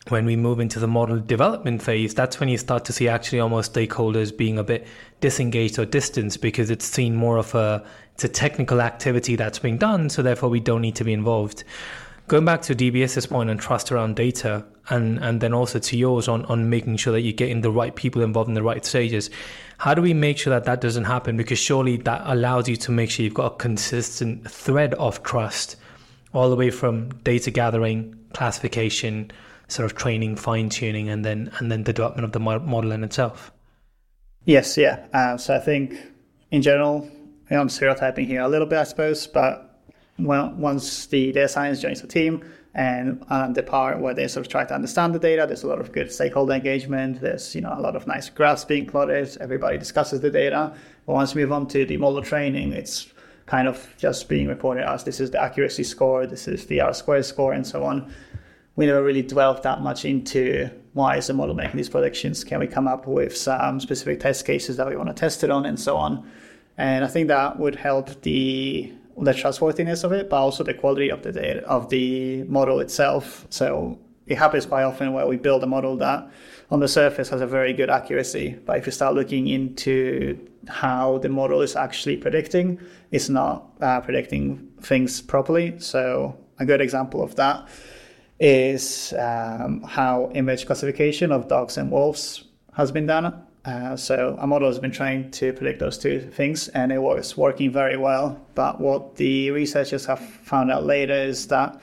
when 0.10 0.26
we 0.26 0.36
move 0.36 0.60
into 0.60 0.80
the 0.80 0.88
model 0.88 1.20
development 1.20 1.82
phase, 1.82 2.14
that's 2.14 2.40
when 2.40 2.50
you 2.50 2.58
start 2.58 2.86
to 2.86 2.94
see 2.94 3.08
actually 3.08 3.40
almost 3.40 3.74
stakeholders 3.74 4.36
being 4.36 4.58
a 4.58 4.64
bit 4.64 4.88
disengaged 5.20 5.78
or 5.80 5.86
distanced 5.86 6.42
because 6.42 6.70
it's 6.70 6.86
seen 6.86 7.16
more 7.16 7.38
of 7.38 7.54
a 7.56 7.84
it's 8.14 8.24
a 8.24 8.30
technical 8.30 8.82
activity 8.82 9.36
that's 9.36 9.60
being 9.60 9.78
done, 9.78 10.10
so 10.10 10.24
therefore 10.24 10.50
we 10.50 10.60
don't 10.60 10.82
need 10.82 10.96
to 10.96 11.04
be 11.04 11.14
involved. 11.14 11.64
Going 12.28 12.46
back 12.46 12.64
to 12.64 12.76
DBS's 12.76 13.28
point 13.28 13.50
on 13.50 13.58
trust 13.58 13.92
around 13.92 14.16
data, 14.16 14.66
and 14.90 15.20
and 15.20 15.40
then 15.40 15.54
also 15.54 15.80
to 15.80 15.98
yours 15.98 16.28
on 16.28 16.44
on 16.46 16.70
making 16.70 16.98
sure 16.98 17.14
that 17.14 17.22
you're 17.22 17.34
getting 17.34 17.62
the 17.62 17.72
right 17.72 17.96
people 17.96 18.22
involved 18.22 18.48
in 18.48 18.54
the 18.54 18.64
right 18.64 18.84
stages. 18.84 19.30
How 19.78 19.94
do 19.94 20.02
we 20.02 20.14
make 20.14 20.38
sure 20.38 20.52
that 20.52 20.66
that 20.66 20.82
doesn't 20.82 21.04
happen? 21.04 21.38
Because 21.38 21.60
surely 21.60 21.98
that 21.98 22.22
allows 22.26 22.68
you 22.68 22.76
to 22.78 22.92
make 22.92 23.12
sure 23.12 23.24
you've 23.24 23.34
got 23.34 23.54
a 23.54 23.56
consistent 23.56 24.50
thread 24.50 24.96
of 24.96 25.22
trust, 25.22 25.76
all 26.34 26.50
the 26.50 26.56
way 26.56 26.72
from 26.72 27.10
data 27.24 27.52
gathering, 27.52 28.16
classification 28.34 29.32
sort 29.68 29.86
of 29.86 29.98
training, 29.98 30.36
fine 30.36 30.70
tuning, 30.70 31.10
and 31.10 31.24
then 31.24 31.52
and 31.60 31.72
then 31.72 31.84
the 31.84 31.94
development 31.94 32.26
of 32.26 32.32
the 32.32 32.40
model 32.40 32.92
in 32.92 33.04
itself. 33.04 33.52
Yes, 34.46 34.78
yeah. 34.78 35.06
Uh, 35.14 35.38
so 35.38 35.56
I 35.56 35.60
think 35.60 35.98
in 36.52 36.62
general, 36.62 37.10
you 37.50 37.56
know, 37.56 37.62
I'm 37.62 37.70
stereotyping 37.70 38.28
here 38.28 38.42
a 38.42 38.48
little 38.48 38.68
bit, 38.68 38.80
I 38.80 38.84
suppose, 38.84 39.28
but 39.28 39.82
well, 40.20 40.54
once 40.58 41.08
the 41.08 41.32
data 41.32 41.50
science 41.50 41.82
joins 41.82 42.02
the 42.02 42.08
team 42.08 42.50
and 42.74 43.24
um, 43.30 43.54
the 43.54 43.64
part 43.64 44.00
where 44.00 44.14
they 44.14 44.28
sort 44.28 44.46
of 44.46 44.52
try 44.52 44.64
to 44.64 44.74
understand 44.74 45.14
the 45.14 45.20
data, 45.20 45.46
there's 45.46 45.64
a 45.64 45.68
lot 45.68 45.80
of 45.80 45.92
good 45.92 46.12
stakeholder 46.12 46.54
engagement. 46.54 47.20
There's 47.20 47.54
you 47.54 47.62
know 47.62 47.74
a 47.78 47.82
lot 47.82 47.96
of 47.96 48.08
nice 48.08 48.30
graphs 48.30 48.64
being 48.64 48.86
plotted. 48.86 49.38
Everybody 49.42 49.78
discusses 49.78 50.22
the 50.22 50.32
data. 50.32 50.74
But 51.06 51.14
once 51.14 51.36
we 51.36 51.42
move 51.44 51.52
on 51.52 51.68
to 51.70 51.86
the 51.86 51.98
model 51.98 52.22
training, 52.22 52.72
it's 52.72 53.12
kind 53.48 53.68
of 53.68 53.94
just 53.98 54.28
being 54.30 54.48
reported 54.48 54.90
as 54.90 55.04
this 55.04 55.20
is 55.20 55.32
the 55.32 55.42
accuracy 55.42 55.84
score, 55.84 56.26
this 56.26 56.48
is 56.48 56.66
the 56.68 56.82
R 56.82 56.94
squared 56.94 57.26
score, 57.26 57.54
and 57.54 57.66
so 57.66 57.84
on 57.84 58.14
we 58.78 58.86
never 58.86 59.04
really 59.04 59.24
dwelled 59.24 59.64
that 59.64 59.82
much 59.82 60.06
into 60.06 60.70
why 60.94 61.18
is 61.18 61.28
the 61.28 61.34
model 61.34 61.56
making 61.56 61.76
these 61.76 61.90
predictions? 61.90 62.44
Can 62.44 62.60
we 62.60 62.68
come 62.68 62.88
up 62.88 63.08
with 63.08 63.36
some 63.36 63.80
specific 63.80 64.20
test 64.20 64.46
cases 64.46 64.78
that 64.78 64.88
we 64.88 64.96
want 64.96 65.10
to 65.10 65.16
test 65.16 65.44
it 65.44 65.52
on 65.52 65.66
and 65.66 65.80
so 65.80 65.98
on? 65.98 66.30
And 66.78 67.04
I 67.04 67.08
think 67.08 67.28
that 67.28 67.60
would 67.60 67.76
help 67.76 68.22
the 68.22 68.94
the 69.20 69.34
trustworthiness 69.34 70.04
of 70.04 70.12
it, 70.12 70.30
but 70.30 70.38
also 70.38 70.64
the 70.64 70.76
quality 70.76 71.10
of 71.10 71.24
the 71.24 71.32
data 71.32 71.66
of 71.66 71.90
the 71.90 72.44
model 72.44 72.80
itself. 72.80 73.48
So 73.50 73.98
it 74.28 74.38
happens 74.38 74.68
quite 74.68 74.84
often 74.84 75.12
where 75.12 75.26
we 75.26 75.38
build 75.38 75.64
a 75.64 75.68
model 75.68 75.98
that 75.98 76.30
on 76.70 76.80
the 76.80 76.88
surface 76.88 77.30
has 77.30 77.42
a 77.42 77.48
very 77.48 77.74
good 77.74 77.90
accuracy, 77.90 78.60
but 78.66 78.78
if 78.78 78.86
you 78.86 78.92
start 78.92 79.16
looking 79.16 79.48
into 79.48 80.38
how 80.68 81.18
the 81.18 81.30
model 81.30 81.62
is 81.62 81.76
actually 81.76 82.18
predicting, 82.18 82.80
it's 83.10 83.28
not 83.28 83.72
uh, 83.82 84.02
predicting 84.02 84.68
things 84.82 85.20
properly. 85.20 85.80
So 85.80 86.38
a 86.60 86.66
good 86.66 86.82
example 86.82 87.24
of 87.24 87.36
that 87.38 87.68
is 88.40 89.14
um, 89.14 89.82
how 89.84 90.32
image 90.34 90.66
classification 90.66 91.32
of 91.32 91.48
dogs 91.48 91.78
and 91.78 91.92
wolves 91.92 92.44
has 92.74 92.92
been 92.92 93.06
done. 93.06 93.44
Uh, 93.66 93.98
so 93.98 94.38
a 94.40 94.48
model 94.48 94.70
has 94.70 94.80
been 94.80 94.92
trying 94.92 95.30
to 95.32 95.52
predict 95.52 95.80
those 95.80 95.98
two 95.98 96.22
things, 96.22 96.70
and 96.70 96.92
it 96.92 97.00
was 97.00 97.36
working 97.36 97.70
very 97.72 97.98
well. 97.98 98.40
But 98.56 98.80
what 98.80 99.18
the 99.18 99.52
researchers 99.52 100.06
have 100.06 100.20
found 100.20 100.72
out 100.72 100.86
later 100.86 101.14
is 101.14 101.48
that 101.48 101.82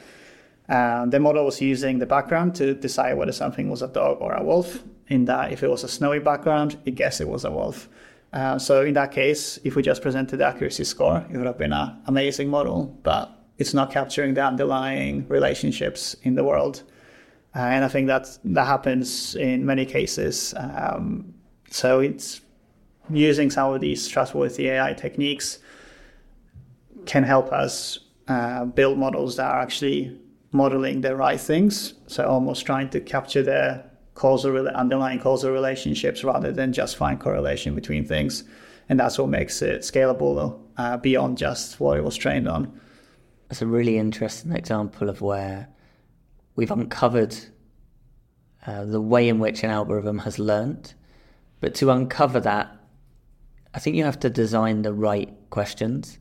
uh, 0.68 1.04
the 1.06 1.20
model 1.20 1.44
was 1.44 1.60
using 1.60 1.98
the 1.98 2.06
background 2.06 2.54
to 2.54 2.74
decide 2.74 3.14
whether 3.18 3.32
something 3.32 3.68
was 3.68 3.82
a 3.82 3.88
dog 3.88 4.18
or 4.20 4.32
a 4.32 4.42
wolf. 4.42 4.82
In 5.08 5.26
that, 5.26 5.52
if 5.52 5.62
it 5.62 5.68
was 5.68 5.84
a 5.84 5.88
snowy 5.88 6.20
background, 6.20 6.78
it 6.86 6.92
guessed 6.92 7.20
it 7.20 7.28
was 7.28 7.44
a 7.44 7.50
wolf. 7.50 7.88
Uh, 8.32 8.58
so 8.58 8.82
in 8.82 8.94
that 8.94 9.12
case, 9.12 9.58
if 9.62 9.76
we 9.76 9.82
just 9.82 10.00
presented 10.00 10.38
the 10.38 10.46
accuracy 10.46 10.84
score, 10.84 11.24
it 11.30 11.36
would 11.36 11.46
have 11.46 11.58
been 11.58 11.74
an 11.74 11.98
amazing 12.06 12.48
model. 12.48 12.98
But 13.02 13.30
it's 13.58 13.74
not 13.74 13.90
capturing 13.90 14.34
the 14.34 14.44
underlying 14.44 15.26
relationships 15.28 16.16
in 16.22 16.34
the 16.34 16.44
world. 16.44 16.82
Uh, 17.54 17.60
and 17.60 17.84
I 17.84 17.88
think 17.88 18.08
that 18.08 18.38
that 18.44 18.66
happens 18.66 19.36
in 19.36 19.64
many 19.64 19.86
cases. 19.86 20.54
Um, 20.56 21.34
so 21.70 22.00
it's 22.00 22.40
using 23.10 23.50
some 23.50 23.72
of 23.72 23.80
these 23.80 24.08
trustworthy 24.08 24.70
AI 24.70 24.92
techniques 24.94 25.58
can 27.06 27.22
help 27.22 27.52
us 27.52 27.98
uh, 28.28 28.64
build 28.64 28.98
models 28.98 29.36
that 29.36 29.50
are 29.50 29.60
actually 29.60 30.18
modeling 30.50 31.02
the 31.02 31.14
right 31.14 31.40
things. 31.40 31.94
So 32.06 32.26
almost 32.26 32.64
trying 32.64 32.88
to 32.90 33.00
capture 33.00 33.42
the 33.42 33.84
causal 34.14 34.68
underlying 34.68 35.18
causal 35.18 35.52
relationships 35.52 36.24
rather 36.24 36.52
than 36.52 36.72
just 36.72 36.96
find 36.96 37.20
correlation 37.20 37.74
between 37.74 38.04
things. 38.04 38.44
And 38.88 38.98
that's 38.98 39.18
what 39.18 39.28
makes 39.28 39.60
it 39.62 39.82
scalable 39.82 40.58
uh, 40.76 40.96
beyond 40.98 41.38
just 41.38 41.80
what 41.80 41.98
it 41.98 42.04
was 42.04 42.16
trained 42.16 42.48
on. 42.48 42.80
It's 43.50 43.62
a 43.62 43.66
really 43.66 43.98
interesting 43.98 44.52
example 44.52 45.08
of 45.08 45.20
where 45.20 45.68
we've 46.56 46.70
uncovered 46.70 47.36
uh, 48.66 48.84
the 48.84 49.00
way 49.00 49.28
in 49.28 49.38
which 49.38 49.62
an 49.62 49.70
algorithm 49.70 50.20
has 50.20 50.38
learnt. 50.38 50.94
But 51.60 51.74
to 51.76 51.90
uncover 51.90 52.40
that, 52.40 52.74
I 53.74 53.78
think 53.78 53.96
you 53.96 54.04
have 54.04 54.20
to 54.20 54.30
design 54.30 54.82
the 54.82 54.92
right 54.92 55.32
questions 55.50 56.18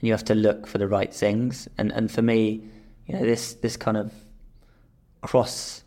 and 0.00 0.06
you 0.06 0.12
have 0.12 0.24
to 0.24 0.34
look 0.34 0.66
for 0.66 0.78
the 0.78 0.88
right 0.88 1.12
things. 1.12 1.68
And, 1.78 1.92
and 1.92 2.10
for 2.10 2.22
me, 2.22 2.64
you 3.06 3.14
know, 3.14 3.24
this, 3.24 3.54
this 3.54 3.76
kind 3.76 3.96
of 3.96 4.12
cross 5.22 5.84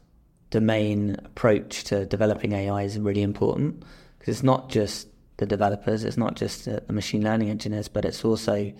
domain 0.50 1.16
approach 1.26 1.84
to 1.86 2.06
developing 2.06 2.54
AI 2.54 2.84
is 2.84 2.98
really 2.98 3.22
important 3.22 3.84
because 4.18 4.36
it's 4.36 4.44
not 4.44 4.70
just 4.70 5.08
the 5.38 5.46
developers, 5.46 6.04
it's 6.04 6.18
not 6.18 6.36
just 6.36 6.66
the, 6.66 6.84
the 6.88 6.94
machine 6.94 7.24
learning 7.24 7.50
engineers, 7.50 7.88
but 7.88 8.06
it's 8.06 8.26
also 8.26 8.72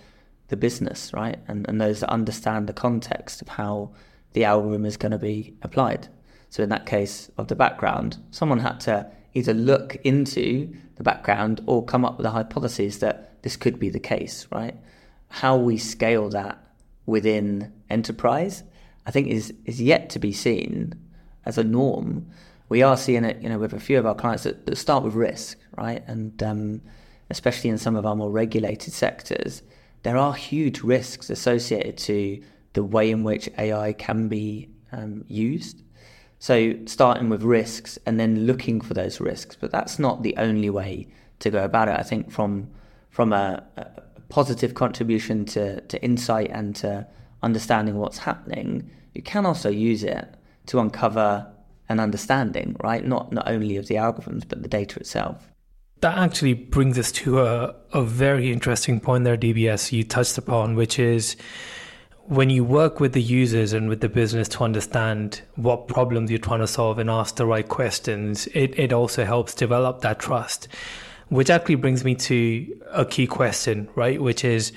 the 0.50 0.58
business, 0.58 1.14
right? 1.14 1.40
And, 1.48 1.68
and 1.68 1.80
those 1.80 2.02
that 2.02 2.10
understand 2.10 2.68
the 2.68 2.74
context 2.74 3.42
of 3.42 3.48
how 3.48 3.92
the 4.34 4.44
algorithm 4.44 4.86
is 4.86 4.98
going 4.98 5.12
to 5.12 5.18
be 5.18 5.56
applied. 5.62 6.08
So 6.50 6.64
in 6.64 6.70
that 6.70 6.86
case 6.86 7.32
of 7.38 7.48
the 7.48 7.56
background, 7.56 8.18
someone 8.32 8.60
had 8.60 8.80
to 8.82 9.12
either 9.34 9.54
look 9.54 9.96
into 10.04 10.74
the 10.96 11.04
background 11.04 11.62
or 11.66 11.86
come 11.86 12.04
up 12.04 12.18
with 12.18 12.26
a 12.26 12.32
hypothesis 12.32 12.98
that 12.98 13.42
this 13.44 13.56
could 13.56 13.80
be 13.80 13.90
the 13.90 14.00
case, 14.00 14.48
right? 14.52 14.76
How 15.30 15.56
we 15.58 15.78
scale 15.78 16.30
that 16.30 16.62
within 17.06 17.72
enterprise, 17.90 18.64
I 19.06 19.12
think 19.12 19.28
is 19.28 19.54
is 19.66 19.82
yet 19.82 20.10
to 20.12 20.20
be 20.20 20.32
seen 20.32 20.94
as 21.46 21.58
a 21.58 21.64
norm. 21.64 22.28
We 22.68 22.84
are 22.84 22.98
seeing 22.98 23.24
it, 23.24 23.42
you 23.42 23.50
know, 23.50 23.58
with 23.58 23.74
a 23.74 23.80
few 23.80 23.98
of 23.98 24.06
our 24.06 24.14
clients 24.14 24.44
that, 24.44 24.66
that 24.66 24.76
start 24.76 25.04
with 25.04 25.16
risk, 25.16 25.58
right? 25.76 26.04
And 26.06 26.42
um, 26.44 26.82
especially 27.30 27.70
in 27.70 27.78
some 27.78 27.96
of 27.96 28.06
our 28.06 28.16
more 28.16 28.30
regulated 28.30 28.94
sectors, 28.94 29.64
there 30.04 30.18
are 30.18 30.34
huge 30.34 30.82
risks 30.82 31.30
associated 31.30 31.98
to 31.98 32.42
the 32.74 32.84
way 32.84 33.12
in 33.12 33.24
which 33.24 33.50
AI 33.58 33.94
can 33.94 34.28
be 34.28 34.70
um, 34.92 35.26
used. 35.28 35.82
So 36.40 36.74
starting 36.86 37.30
with 37.30 37.44
risks 37.44 38.00
and 38.06 38.20
then 38.20 38.46
looking 38.46 38.80
for 38.80 38.94
those 38.94 39.20
risks, 39.20 39.58
but 39.60 39.72
that's 39.72 40.00
not 40.00 40.24
the 40.24 40.36
only 40.38 40.70
way 40.70 41.08
to 41.40 41.50
go 41.50 41.64
about 41.64 41.90
it. 41.90 42.00
I 42.00 42.04
think 42.04 42.32
from 42.32 42.70
from 43.10 43.34
a, 43.34 43.64
a 43.76 44.02
positive 44.30 44.76
contribution 44.76 45.44
to, 45.44 45.82
to 45.82 46.02
insight 46.04 46.52
and 46.52 46.76
to 46.78 47.08
understanding 47.42 47.96
what's 47.98 48.20
happening, 48.20 48.90
you 49.14 49.22
can 49.22 49.46
also 49.46 49.70
use 49.70 50.04
it 50.04 50.36
to 50.68 50.80
uncover 50.80 51.52
an 51.90 52.00
understanding, 52.00 52.76
right? 52.82 53.04
Not 53.04 53.34
not 53.34 53.50
only 53.50 53.76
of 53.78 53.88
the 53.88 53.96
algorithms, 53.96 54.48
but 54.48 54.62
the 54.62 54.70
data 54.70 55.00
itself. 55.00 55.52
That 56.02 56.18
actually 56.18 56.54
brings 56.54 56.98
us 56.98 57.12
to 57.14 57.42
a, 57.42 57.76
a 57.92 58.04
very 58.04 58.52
interesting 58.52 59.00
point 59.02 59.26
there, 59.26 59.38
DBS, 59.38 59.92
you 59.92 60.04
touched 60.04 60.38
upon, 60.38 60.76
which 60.76 60.98
is 60.98 61.36
when 62.30 62.50
you 62.52 62.64
work 62.64 63.00
with 63.00 63.14
the 63.14 63.22
users 63.22 63.74
and 63.74 63.90
with 63.90 64.02
the 64.02 64.08
business 64.08 64.48
to 64.48 64.64
understand 64.64 65.42
what 65.56 65.88
problems 65.88 66.30
you're 66.30 66.40
trying 66.40 66.60
to 66.60 66.68
solve 66.68 67.00
and 67.00 67.10
ask 67.10 67.36
the 67.36 67.46
right 67.46 67.68
questions, 67.68 68.48
it, 68.54 68.78
it 68.78 68.94
also 68.94 69.26
helps 69.26 69.56
develop 69.56 70.02
that 70.02 70.20
trust. 70.20 70.68
Which 71.30 71.50
actually 71.50 71.76
brings 71.76 72.04
me 72.06 72.16
to 72.16 72.82
a 72.92 73.06
key 73.06 73.28
question, 73.28 73.90
right? 73.96 74.22
Which 74.22 74.46
is 74.46 74.72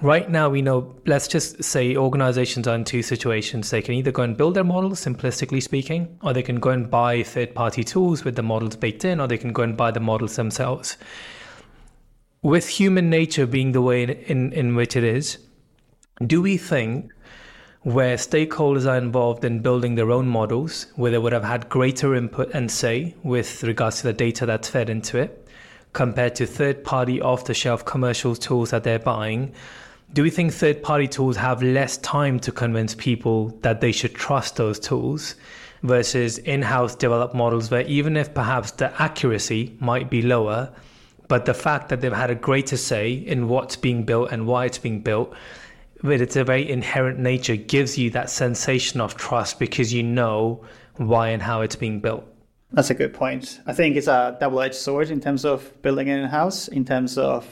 right 0.00 0.30
now 0.30 0.48
we 0.48 0.62
know, 0.62 0.94
let's 1.06 1.28
just 1.28 1.62
say 1.62 1.96
organizations 1.96 2.68
are 2.68 2.74
in 2.74 2.84
two 2.84 3.02
situations. 3.02 3.70
They 3.70 3.82
can 3.82 3.94
either 3.94 4.12
go 4.12 4.22
and 4.22 4.36
build 4.36 4.54
their 4.54 4.64
models, 4.64 5.04
simplistically 5.04 5.62
speaking, 5.62 6.18
or 6.22 6.32
they 6.32 6.42
can 6.42 6.60
go 6.60 6.70
and 6.70 6.90
buy 6.90 7.22
third 7.22 7.54
party 7.54 7.82
tools 7.84 8.24
with 8.24 8.36
the 8.36 8.42
models 8.42 8.76
baked 8.76 9.04
in, 9.04 9.20
or 9.20 9.26
they 9.26 9.38
can 9.38 9.52
go 9.52 9.62
and 9.62 9.76
buy 9.76 9.90
the 9.90 10.00
models 10.00 10.36
themselves. 10.36 10.96
With 12.42 12.68
human 12.68 13.10
nature 13.10 13.46
being 13.46 13.72
the 13.72 13.82
way 13.82 14.04
in, 14.04 14.10
in, 14.10 14.52
in 14.52 14.74
which 14.76 14.94
it 14.96 15.04
is, 15.04 15.38
do 16.24 16.40
we 16.40 16.56
think 16.56 17.12
where 17.82 18.16
stakeholders 18.16 18.90
are 18.90 18.98
involved 18.98 19.44
in 19.44 19.60
building 19.60 19.94
their 19.94 20.10
own 20.10 20.28
models, 20.28 20.86
where 20.96 21.10
they 21.10 21.18
would 21.18 21.32
have 21.32 21.44
had 21.44 21.68
greater 21.68 22.14
input 22.14 22.50
and 22.52 22.70
say 22.70 23.14
with 23.22 23.62
regards 23.62 23.98
to 23.98 24.02
the 24.04 24.12
data 24.12 24.46
that's 24.46 24.68
fed 24.68 24.90
into 24.90 25.16
it, 25.16 25.48
compared 25.92 26.34
to 26.34 26.46
third 26.46 26.84
party 26.84 27.20
off 27.20 27.44
the 27.44 27.54
shelf 27.54 27.84
commercial 27.84 28.34
tools 28.34 28.70
that 28.70 28.84
they're 28.84 28.98
buying, 28.98 29.52
do 30.12 30.22
we 30.22 30.30
think 30.30 30.52
third 30.52 30.82
party 30.82 31.06
tools 31.06 31.36
have 31.36 31.62
less 31.62 31.98
time 31.98 32.40
to 32.40 32.52
convince 32.52 32.94
people 32.94 33.48
that 33.62 33.80
they 33.80 33.92
should 33.92 34.14
trust 34.14 34.56
those 34.56 34.78
tools 34.78 35.34
versus 35.82 36.38
in 36.38 36.62
house 36.62 36.94
developed 36.94 37.34
models 37.34 37.70
where 37.70 37.82
even 37.82 38.16
if 38.16 38.32
perhaps 38.34 38.72
the 38.72 39.02
accuracy 39.02 39.76
might 39.80 40.10
be 40.10 40.22
lower, 40.22 40.72
but 41.28 41.44
the 41.44 41.54
fact 41.54 41.90
that 41.90 42.00
they've 42.00 42.12
had 42.12 42.30
a 42.30 42.34
greater 42.34 42.76
say 42.76 43.12
in 43.12 43.48
what's 43.48 43.76
being 43.76 44.04
built 44.04 44.32
and 44.32 44.46
why 44.46 44.64
it's 44.64 44.78
being 44.78 45.00
built 45.00 45.32
with 46.02 46.22
its 46.22 46.36
very 46.36 46.68
inherent 46.68 47.18
nature 47.18 47.56
gives 47.56 47.98
you 47.98 48.10
that 48.10 48.30
sensation 48.30 49.00
of 49.00 49.16
trust 49.16 49.58
because 49.58 49.92
you 49.92 50.02
know 50.02 50.64
why 50.96 51.28
and 51.28 51.42
how 51.42 51.60
it's 51.60 51.76
being 51.76 52.00
built. 52.00 52.24
That's 52.72 52.90
a 52.90 52.94
good 52.94 53.14
point. 53.14 53.60
I 53.66 53.72
think 53.72 53.96
it's 53.96 54.08
a 54.08 54.36
double-edged 54.40 54.74
sword 54.74 55.10
in 55.10 55.20
terms 55.20 55.44
of 55.44 55.80
building 55.82 56.08
it 56.08 56.18
in-house. 56.18 56.68
In 56.68 56.84
terms 56.84 57.16
of 57.16 57.46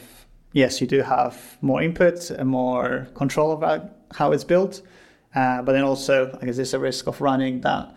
yes, 0.57 0.81
you 0.81 0.87
do 0.87 1.01
have 1.01 1.57
more 1.61 1.83
input 1.83 2.31
and 2.31 2.49
more 2.49 3.07
control 3.13 3.51
about 3.51 3.91
how 4.15 4.31
it's 4.31 4.43
built, 4.43 4.81
uh, 5.35 5.61
but 5.61 5.73
then 5.73 5.83
also 5.83 6.35
I 6.41 6.45
guess 6.45 6.55
there's 6.55 6.73
a 6.73 6.79
risk 6.79 7.05
of 7.05 7.21
running 7.21 7.61
that 7.61 7.93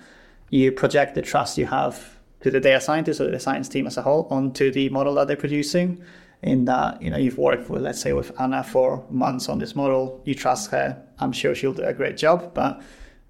you 0.50 0.70
project 0.70 1.14
the 1.14 1.22
trust 1.22 1.56
you 1.56 1.66
have 1.66 2.18
to 2.42 2.50
the 2.50 2.60
data 2.60 2.80
scientists 2.80 3.20
or 3.20 3.30
the 3.30 3.40
science 3.40 3.68
team 3.68 3.86
as 3.86 3.96
a 3.96 4.02
whole 4.02 4.26
onto 4.30 4.70
the 4.70 4.88
model 4.90 5.14
that 5.14 5.26
they're 5.26 5.36
producing 5.36 6.02
in 6.42 6.64
that 6.66 7.00
you 7.00 7.10
know 7.10 7.16
you've 7.16 7.38
worked 7.38 7.70
with 7.70 7.82
let's 7.82 8.00
say 8.00 8.12
with 8.12 8.30
Anna 8.38 8.62
for 8.62 9.06
months 9.08 9.48
on 9.48 9.58
this 9.58 9.74
model, 9.74 10.20
you 10.26 10.34
trust 10.34 10.70
her. 10.70 11.02
I'm 11.18 11.32
sure 11.32 11.54
she'll 11.54 11.72
do 11.72 11.84
a 11.84 11.94
great 11.94 12.18
job, 12.18 12.52
but 12.52 12.82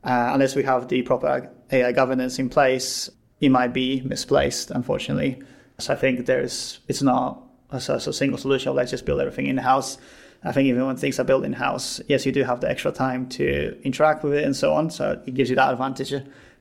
uh, 0.03 0.31
unless 0.35 0.57
we 0.57 0.65
have 0.65 0.89
the 0.89 1.03
proper 1.03 1.49
AI 1.71 1.93
governance 1.93 2.41
in 2.41 2.49
place, 2.49 3.09
it 3.41 3.51
might 3.51 3.73
be 3.73 4.01
misplaced, 4.01 4.73
unfortunately. 4.73 5.41
So 5.79 5.93
I 5.93 5.97
think 5.97 6.27
there's 6.27 6.81
it's 6.89 7.03
not 7.03 7.50
a, 7.71 7.77
a 7.77 8.13
single 8.13 8.39
solution. 8.39 8.75
Let's 8.75 8.91
just 8.91 9.07
build 9.07 9.21
everything 9.21 9.47
in 9.47 9.57
house. 9.59 9.99
I 10.43 10.53
think 10.53 10.67
even 10.67 10.87
when 10.87 10.97
things 10.97 11.21
are 11.21 11.25
built 11.25 11.45
in 11.45 11.53
house, 11.53 12.01
yes, 12.09 12.25
you 12.25 12.33
do 12.33 12.45
have 12.45 12.61
the 12.61 12.71
extra 12.71 12.93
time 12.93 13.29
to 13.31 13.79
interact 13.83 14.25
with 14.25 14.35
it 14.35 14.45
and 14.45 14.57
so 14.57 14.73
on. 14.73 14.91
So 14.91 15.23
it 15.27 15.35
gives 15.35 15.51
you 15.51 15.57
that 15.57 15.71
advantage, 15.71 16.15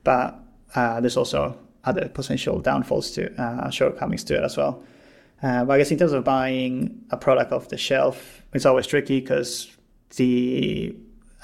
but 0.03 0.37
uh, 0.75 0.99
there's 0.99 1.15
also 1.15 1.57
other 1.85 2.09
potential 2.09 2.59
downfalls 2.59 3.11
to 3.11 3.41
uh, 3.41 3.69
shortcomings 3.69 4.23
to 4.25 4.35
it 4.35 4.43
as 4.43 4.57
well. 4.57 4.83
Uh, 5.41 5.63
but 5.63 5.73
I 5.73 5.77
guess 5.77 5.91
in 5.91 5.97
terms 5.97 6.11
of 6.11 6.25
buying 6.25 7.05
a 7.11 7.17
product 7.17 7.53
off 7.53 7.69
the 7.69 7.77
shelf, 7.77 8.43
it's 8.53 8.65
always 8.65 8.85
tricky 8.85 9.21
because 9.21 9.75
the 10.17 10.95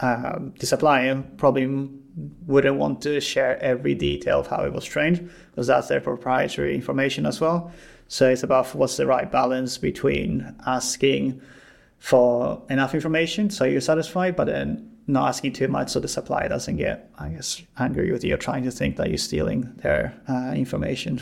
uh, 0.01 0.39
the 0.59 0.65
supplier 0.65 1.23
probably 1.37 1.89
wouldn't 2.45 2.75
want 2.75 3.01
to 3.01 3.21
share 3.21 3.61
every 3.61 3.95
detail 3.95 4.41
of 4.41 4.47
how 4.47 4.63
it 4.65 4.73
was 4.73 4.83
trained 4.83 5.29
because 5.51 5.67
that's 5.67 5.87
their 5.87 6.01
proprietary 6.01 6.75
information 6.75 7.25
as 7.25 7.39
well. 7.39 7.71
So 8.07 8.29
it's 8.29 8.43
about 8.43 8.73
what's 8.75 8.97
the 8.97 9.07
right 9.07 9.31
balance 9.31 9.77
between 9.77 10.55
asking 10.65 11.41
for 11.97 12.61
enough 12.69 12.93
information 12.93 13.49
so 13.49 13.65
you're 13.65 13.81
satisfied, 13.81 14.35
but 14.35 14.45
then 14.45 14.91
not 15.07 15.29
asking 15.29 15.53
too 15.53 15.67
much 15.67 15.89
so 15.89 15.99
the 15.99 16.07
supplier 16.07 16.49
doesn't 16.49 16.77
get, 16.77 17.11
I 17.17 17.29
guess, 17.29 17.61
angry 17.77 18.11
with 18.11 18.23
you 18.23 18.33
or 18.33 18.37
trying 18.37 18.63
to 18.63 18.71
think 18.71 18.97
that 18.97 19.09
you're 19.09 19.17
stealing 19.17 19.71
their 19.77 20.13
uh, 20.27 20.53
information. 20.55 21.21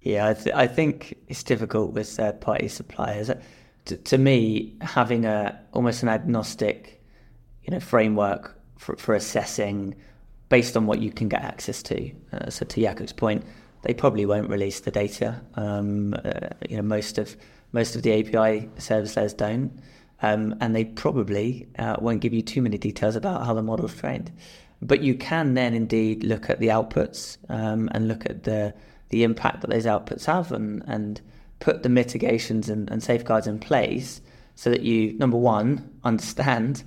Yeah, 0.00 0.28
I, 0.28 0.34
th- 0.34 0.54
I 0.54 0.66
think 0.68 1.16
it's 1.26 1.42
difficult 1.42 1.92
with 1.92 2.08
third 2.08 2.40
party 2.40 2.68
suppliers. 2.68 3.30
To, 3.86 3.96
to, 3.96 4.18
me, 4.18 4.76
having 4.80 5.24
a 5.24 5.60
almost 5.72 6.02
an 6.02 6.08
agnostic, 6.08 7.02
you 7.64 7.72
know, 7.72 7.80
framework 7.80 8.56
for, 8.78 8.96
for 8.96 9.14
assessing 9.14 9.96
based 10.48 10.76
on 10.76 10.86
what 10.86 11.00
you 11.00 11.10
can 11.10 11.28
get 11.28 11.42
access 11.42 11.82
to. 11.82 12.12
Uh, 12.32 12.50
so 12.50 12.64
to 12.64 12.80
Jakub's 12.80 13.12
point, 13.12 13.44
they 13.86 13.94
probably 13.94 14.26
won't 14.26 14.50
release 14.50 14.80
the 14.80 14.90
data. 14.90 15.40
Um, 15.54 16.12
uh, 16.24 16.48
you 16.68 16.76
know, 16.76 16.82
most 16.82 17.18
of 17.18 17.36
most 17.72 17.94
of 17.94 18.02
the 18.02 18.12
API 18.12 18.68
service 18.78 19.16
layers 19.16 19.32
don't, 19.32 19.78
um, 20.22 20.56
and 20.60 20.74
they 20.74 20.84
probably 20.84 21.68
uh, 21.78 21.94
won't 22.00 22.20
give 22.20 22.32
you 22.32 22.42
too 22.42 22.62
many 22.62 22.78
details 22.78 23.14
about 23.14 23.46
how 23.46 23.54
the 23.54 23.62
model's 23.62 23.94
trained. 23.94 24.32
But 24.82 25.02
you 25.02 25.14
can 25.14 25.54
then 25.54 25.72
indeed 25.72 26.24
look 26.24 26.50
at 26.50 26.58
the 26.58 26.68
outputs 26.68 27.38
um, 27.48 27.88
and 27.92 28.08
look 28.08 28.26
at 28.26 28.42
the 28.42 28.74
the 29.10 29.22
impact 29.22 29.60
that 29.60 29.70
those 29.70 29.86
outputs 29.86 30.24
have 30.24 30.50
and, 30.50 30.82
and 30.88 31.20
put 31.60 31.84
the 31.84 31.88
mitigations 31.88 32.68
and, 32.68 32.90
and 32.90 33.04
safeguards 33.04 33.46
in 33.46 33.60
place 33.60 34.20
so 34.56 34.68
that 34.68 34.82
you, 34.82 35.12
number 35.12 35.36
one, 35.36 35.88
understand 36.04 36.82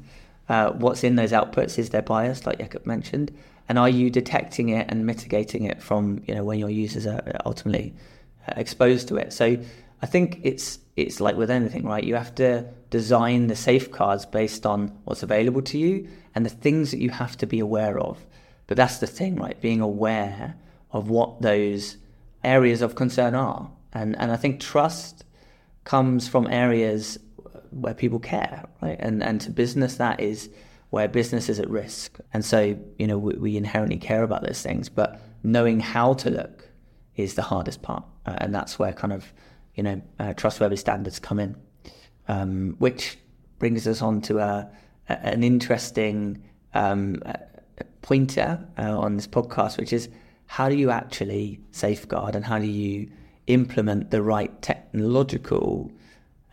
uh, 0.50 0.72
what's 0.72 1.06
in 1.06 1.16
those 1.16 1.32
outputs. 1.32 1.80
Is 1.80 1.92
there 1.92 2.02
bias, 2.02 2.46
like 2.46 2.60
Jakub 2.60 2.86
mentioned? 2.86 3.32
And 3.70 3.78
are 3.78 3.88
you 3.88 4.10
detecting 4.10 4.70
it 4.70 4.88
and 4.90 5.06
mitigating 5.06 5.64
it 5.64 5.82
from, 5.82 6.24
you 6.28 6.34
know, 6.34 6.44
when 6.44 6.60
your 6.60 6.72
users 6.72 7.06
are 7.06 7.22
ultimately 7.46 7.94
uh, 8.48 8.54
exposed 8.58 9.08
to 9.10 9.18
it? 9.18 9.32
So 9.32 9.58
I 10.02 10.06
think 10.06 10.40
it's 10.44 10.80
it's 10.96 11.22
like 11.22 11.38
with 11.38 11.52
anything, 11.52 11.86
right? 11.86 12.04
You 12.04 12.16
have 12.16 12.36
to 12.36 12.66
design 12.90 13.48
the 13.48 13.56
safeguards 13.56 14.26
based 14.26 14.66
on 14.66 14.98
what's 15.06 15.24
available 15.24 15.62
to 15.62 15.78
you 15.78 16.10
and 16.36 16.46
the 16.46 16.50
things 16.50 16.92
that 16.92 17.00
you 17.00 17.12
have 17.12 17.38
to 17.38 17.46
be 17.46 17.60
aware 17.60 18.00
of. 18.00 18.18
But 18.68 18.76
that's 18.76 18.98
the 18.98 19.08
thing, 19.08 19.36
right? 19.36 19.60
Being 19.62 19.82
aware 19.82 20.56
of 20.92 21.10
what 21.10 21.42
those 21.42 21.98
areas 22.44 22.82
of 22.82 22.96
concern 22.96 23.36
are. 23.36 23.70
And, 23.94 24.18
and 24.20 24.32
I 24.32 24.36
think 24.36 24.60
trust 24.60 25.24
comes 25.84 26.28
from 26.28 26.48
areas 26.48 27.18
where 27.72 27.94
people 27.94 28.20
care, 28.20 28.66
right? 28.82 28.98
And, 29.00 29.24
and 29.24 29.40
to 29.42 29.52
business, 29.52 29.96
that 29.96 30.20
is 30.20 30.50
where 30.90 31.08
business 31.08 31.50
is 31.50 31.60
at 31.60 31.70
risk. 31.70 32.20
And 32.34 32.44
so, 32.44 32.78
you 32.98 33.08
know, 33.08 33.18
we, 33.18 33.34
we 33.36 33.58
inherently 33.58 33.98
care 33.98 34.24
about 34.24 34.44
those 34.44 34.62
things, 34.62 34.90
but 34.90 35.22
knowing 35.44 35.80
how 35.80 36.14
to 36.16 36.30
look 36.30 36.68
is 37.16 37.36
the 37.36 37.42
hardest 37.42 37.82
part. 37.82 38.04
Uh, 38.26 38.36
and 38.38 38.54
that's 38.54 38.80
where 38.80 38.94
kind 38.94 39.14
of, 39.14 39.32
you 39.76 39.84
know, 39.84 40.02
uh, 40.20 40.34
trustworthy 40.34 40.76
standards 40.76 41.20
come 41.20 41.40
in, 41.40 41.56
um, 42.28 42.76
which 42.80 43.18
brings 43.60 43.88
us 43.88 44.02
on 44.02 44.22
to 44.22 44.40
a, 44.40 44.70
a 45.10 45.26
an 45.26 45.44
interesting 45.44 46.42
um, 46.74 47.22
pointer 48.02 48.66
uh, 48.78 48.98
on 48.98 49.16
this 49.16 49.28
podcast, 49.28 49.78
which 49.78 49.94
is 49.94 50.10
how 50.46 50.70
do 50.70 50.76
you 50.76 50.90
actually 50.90 51.60
safeguard 51.72 52.36
and 52.36 52.44
how 52.46 52.58
do 52.58 52.66
you 52.66 53.10
implement 53.48 54.10
the 54.12 54.22
right 54.22 54.62
technological 54.62 55.92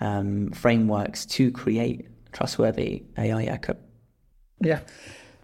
um, 0.00 0.50
frameworks 0.50 1.24
to 1.24 1.50
create 1.50 2.06
trustworthy 2.32 3.02
AI 3.16 3.44
echo? 3.44 3.76
Yeah. 4.60 4.80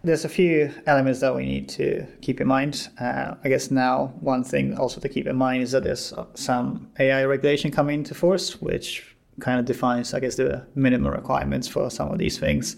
There's 0.03 0.25
a 0.25 0.29
few 0.29 0.69
elements 0.85 1.21
that 1.21 1.33
we 1.33 1.45
need 1.45 1.69
to 1.69 2.05
keep 2.21 2.41
in 2.41 2.47
mind. 2.47 2.89
Uh, 2.99 3.35
I 3.41 3.47
guess 3.47 3.71
now 3.71 4.07
one 4.19 4.43
thing 4.43 4.77
also 4.77 4.99
to 4.99 5.07
keep 5.07 5.27
in 5.27 5.37
mind 5.37 5.63
is 5.63 5.71
that 5.71 5.83
there's 5.83 6.13
some 6.33 6.89
AI 6.99 7.23
regulation 7.23 7.71
coming 7.71 7.99
into 7.99 8.13
force, 8.13 8.61
which 8.61 9.15
kind 9.39 9.59
of 9.59 9.65
defines, 9.65 10.13
I 10.13 10.19
guess, 10.19 10.35
the 10.35 10.67
minimum 10.75 11.13
requirements 11.13 11.69
for 11.69 11.89
some 11.89 12.11
of 12.11 12.17
these 12.17 12.37
things. 12.37 12.75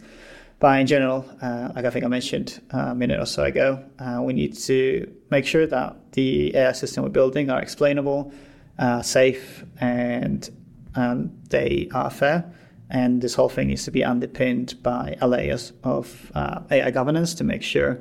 But 0.60 0.80
in 0.80 0.88
general, 0.88 1.26
uh, 1.42 1.72
like 1.76 1.86
I 1.86 1.90
think 1.90 2.06
I 2.06 2.08
mentioned 2.08 2.62
a 2.70 2.94
minute 2.94 3.20
or 3.20 3.26
so 3.26 3.44
ago, 3.44 3.84
uh, 4.00 4.22
we 4.22 4.34
need 4.34 4.56
to 4.60 5.12
make 5.32 5.46
sure 5.46 5.66
that 5.68 5.96
the 6.12 6.56
AI 6.56 6.72
system 6.74 7.04
we're 7.04 7.10
building 7.10 7.50
are 7.50 7.62
explainable, 7.62 8.32
uh, 8.78 9.02
safe, 9.02 9.66
and 9.80 10.50
um, 10.96 11.32
they 11.50 11.90
are 11.94 12.10
fair. 12.10 12.54
And 12.90 13.22
this 13.22 13.36
whole 13.36 13.50
thing 13.50 13.68
needs 13.68 13.86
to 13.86 13.92
be 13.92 14.04
underpinned 14.04 14.82
by 14.84 15.18
a 15.22 15.28
layers 15.28 15.74
of 15.84 16.32
uh, 16.36 16.62
AI 16.70 16.92
governance 16.92 17.34
to 17.36 17.44
make 17.44 17.64
sure 17.64 18.00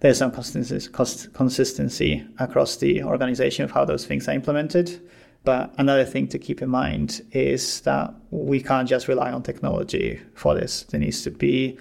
there's 0.00 0.18
some 0.18 0.30
consistency 0.30 2.26
across 2.38 2.76
the 2.76 3.02
organization 3.02 3.64
of 3.64 3.70
how 3.70 3.84
those 3.84 4.06
things 4.06 4.28
are 4.28 4.32
implemented. 4.32 5.00
But 5.44 5.74
another 5.78 6.04
thing 6.04 6.28
to 6.28 6.38
keep 6.38 6.62
in 6.62 6.68
mind 6.68 7.22
is 7.32 7.80
that 7.82 8.14
we 8.30 8.62
can't 8.62 8.88
just 8.88 9.08
rely 9.08 9.32
on 9.32 9.42
technology 9.42 10.20
for 10.34 10.54
this. 10.54 10.84
There 10.84 11.00
needs 11.00 11.22
to 11.22 11.30
be 11.30 11.78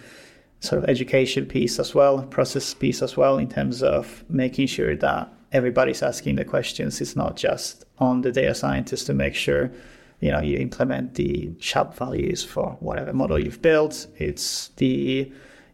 sort 0.62 0.84
of 0.84 0.90
education 0.90 1.46
piece 1.46 1.80
as 1.80 1.96
well, 1.96 2.24
process 2.24 2.74
piece 2.74 3.02
as 3.02 3.16
well, 3.16 3.38
in 3.38 3.50
terms 3.50 3.82
of 3.84 4.24
making 4.30 4.68
sure 4.68 4.96
that 4.98 5.32
everybody's 5.52 6.04
asking 6.04 6.36
the 6.36 6.46
questions. 6.46 7.02
It's 7.02 7.16
not 7.16 7.36
just 7.36 7.86
on 8.00 8.22
the 8.22 8.32
data 8.32 8.56
scientist 8.56 9.08
to 9.08 9.14
make 9.14 9.36
sure 9.36 9.72
you 10.20 10.32
know 10.32 10.42
you 10.42 10.58
implement 10.58 11.16
the 11.16 11.52
SHAP 11.60 11.96
values 11.96 12.44
for 12.44 12.78
whatever 12.80 13.14
model 13.14 13.40
you've 13.40 13.62
built. 13.62 14.08
It's 14.18 14.70
the 14.78 15.32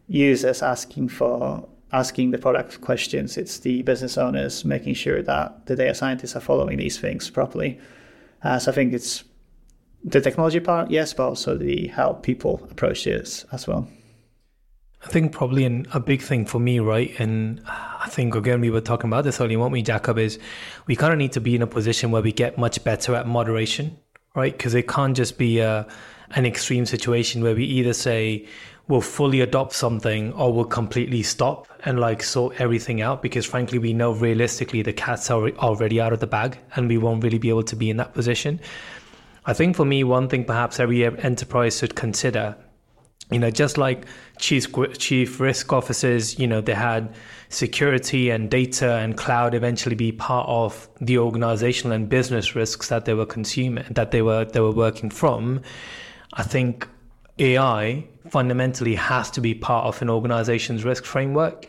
users 0.07 0.61
asking 0.61 1.09
for 1.09 1.67
asking 1.91 2.31
the 2.31 2.37
product 2.37 2.81
questions. 2.81 3.37
It's 3.37 3.59
the 3.59 3.81
business 3.83 4.17
owners 4.17 4.65
making 4.65 4.95
sure 4.95 5.21
that 5.21 5.65
the 5.65 5.75
data 5.75 5.95
scientists 5.95 6.35
are 6.35 6.41
following 6.41 6.77
these 6.77 6.99
things 6.99 7.29
properly. 7.29 7.79
Uh, 8.43 8.59
so 8.59 8.71
I 8.71 8.75
think 8.75 8.93
it's 8.93 9.23
the 10.03 10.21
technology 10.21 10.59
part, 10.59 10.91
yes, 10.91 11.13
but 11.13 11.27
also 11.27 11.57
the 11.57 11.87
how 11.87 12.13
people 12.13 12.67
approach 12.69 13.05
this 13.05 13.45
as 13.51 13.67
well. 13.67 13.87
I 15.03 15.07
think 15.07 15.31
probably 15.31 15.65
an, 15.65 15.87
a 15.93 15.99
big 15.99 16.21
thing 16.21 16.45
for 16.45 16.59
me, 16.59 16.79
right? 16.79 17.13
And 17.19 17.61
I 17.67 18.07
think 18.09 18.35
again 18.35 18.59
we 18.61 18.71
were 18.71 18.81
talking 18.81 19.09
about 19.09 19.23
this 19.23 19.39
earlier, 19.39 19.59
won't 19.59 19.71
we, 19.71 19.83
Jakub? 19.83 20.19
Is 20.19 20.39
we 20.87 20.95
kind 20.95 21.13
of 21.13 21.19
need 21.19 21.31
to 21.33 21.41
be 21.41 21.55
in 21.55 21.61
a 21.61 21.67
position 21.67 22.11
where 22.11 22.21
we 22.21 22.31
get 22.31 22.57
much 22.57 22.83
better 22.83 23.15
at 23.15 23.27
moderation 23.27 23.97
right? 24.35 24.55
Because 24.55 24.75
it 24.75 24.87
can't 24.87 25.15
just 25.15 25.37
be 25.37 25.59
a, 25.59 25.87
an 26.31 26.45
extreme 26.45 26.85
situation 26.85 27.41
where 27.41 27.55
we 27.55 27.65
either 27.65 27.93
say 27.93 28.45
we'll 28.87 29.01
fully 29.01 29.41
adopt 29.41 29.73
something 29.73 30.31
or 30.33 30.53
we'll 30.53 30.65
completely 30.65 31.23
stop 31.23 31.67
and 31.85 31.99
like 31.99 32.21
sort 32.21 32.59
everything 32.61 33.01
out 33.01 33.21
because 33.21 33.45
frankly 33.45 33.79
we 33.79 33.93
know 33.93 34.11
realistically 34.11 34.83
the 34.83 34.93
cat's 34.93 35.31
are 35.31 35.49
already 35.57 35.99
out 35.99 36.13
of 36.13 36.19
the 36.19 36.27
bag 36.27 36.59
and 36.75 36.87
we 36.87 36.97
won't 36.97 37.23
really 37.23 37.39
be 37.39 37.49
able 37.49 37.63
to 37.63 37.75
be 37.75 37.89
in 37.89 37.97
that 37.97 38.13
position. 38.13 38.59
I 39.47 39.53
think 39.53 39.75
for 39.75 39.85
me, 39.85 40.03
one 40.03 40.27
thing 40.27 40.43
perhaps 40.43 40.79
every 40.79 41.05
enterprise 41.05 41.77
should 41.77 41.95
consider 41.95 42.55
you 43.31 43.39
know, 43.39 43.49
just 43.49 43.77
like 43.77 44.05
chief 44.37 44.67
chief 44.97 45.39
risk 45.39 45.73
officers, 45.73 46.37
you 46.37 46.47
know, 46.47 46.61
they 46.61 46.73
had 46.73 47.13
security 47.49 48.29
and 48.29 48.49
data 48.51 48.95
and 48.95 49.17
cloud 49.17 49.53
eventually 49.53 49.95
be 49.95 50.11
part 50.11 50.47
of 50.47 50.87
the 51.01 51.17
organizational 51.17 51.93
and 51.93 52.09
business 52.09 52.55
risks 52.55 52.89
that 52.89 53.05
they 53.05 53.13
were 53.13 53.25
consuming, 53.25 53.85
that 53.91 54.11
they 54.11 54.21
were 54.21 54.45
they 54.45 54.59
were 54.59 54.71
working 54.71 55.09
from. 55.09 55.61
I 56.33 56.43
think 56.43 56.87
AI 57.39 58.05
fundamentally 58.29 58.95
has 58.95 59.31
to 59.31 59.41
be 59.41 59.53
part 59.53 59.85
of 59.85 60.01
an 60.01 60.09
organization's 60.09 60.83
risk 60.83 61.03
framework. 61.05 61.67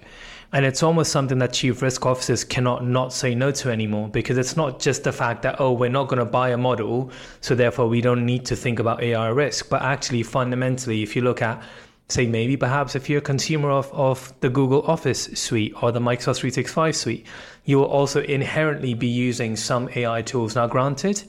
And 0.56 0.64
it's 0.64 0.82
almost 0.82 1.12
something 1.12 1.36
that 1.40 1.52
chief 1.52 1.82
risk 1.82 2.06
officers 2.06 2.42
cannot 2.42 2.82
not 2.82 3.12
say 3.12 3.34
no 3.34 3.50
to 3.50 3.70
anymore 3.70 4.08
because 4.08 4.38
it's 4.38 4.56
not 4.56 4.80
just 4.80 5.04
the 5.04 5.12
fact 5.12 5.42
that, 5.42 5.60
oh, 5.60 5.72
we're 5.72 5.90
not 5.90 6.08
going 6.08 6.18
to 6.18 6.24
buy 6.24 6.48
a 6.48 6.56
model, 6.56 7.10
so 7.42 7.54
therefore 7.54 7.88
we 7.88 8.00
don't 8.00 8.24
need 8.24 8.46
to 8.46 8.56
think 8.56 8.78
about 8.78 9.02
AI 9.02 9.28
risk. 9.28 9.68
But 9.68 9.82
actually, 9.82 10.22
fundamentally, 10.22 11.02
if 11.02 11.14
you 11.14 11.20
look 11.20 11.42
at, 11.42 11.62
say, 12.08 12.26
maybe 12.26 12.56
perhaps 12.56 12.94
if 12.94 13.10
you're 13.10 13.18
a 13.18 13.20
consumer 13.20 13.70
of, 13.70 13.92
of 13.92 14.32
the 14.40 14.48
Google 14.48 14.80
Office 14.86 15.24
suite 15.34 15.74
or 15.82 15.92
the 15.92 16.00
Microsoft 16.00 16.38
365 16.38 16.96
suite, 16.96 17.26
you 17.66 17.76
will 17.76 17.84
also 17.84 18.22
inherently 18.22 18.94
be 18.94 19.08
using 19.08 19.56
some 19.56 19.90
AI 19.94 20.22
tools. 20.22 20.54
Now, 20.54 20.66
granted, 20.68 21.22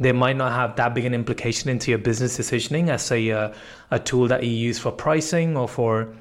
they 0.00 0.10
might 0.10 0.36
not 0.36 0.50
have 0.50 0.74
that 0.74 0.92
big 0.92 1.04
an 1.04 1.14
implication 1.14 1.70
into 1.70 1.92
your 1.92 1.98
business 1.98 2.36
decisioning 2.36 2.88
as, 2.88 3.02
say, 3.02 3.28
a, 3.28 3.54
a 3.92 4.00
tool 4.00 4.26
that 4.26 4.42
you 4.42 4.50
use 4.50 4.80
for 4.80 4.90
pricing 4.90 5.56
or 5.56 5.68
for 5.68 6.12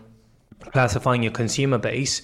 classifying 0.71 1.23
your 1.23 1.31
consumer 1.31 1.77
base. 1.77 2.21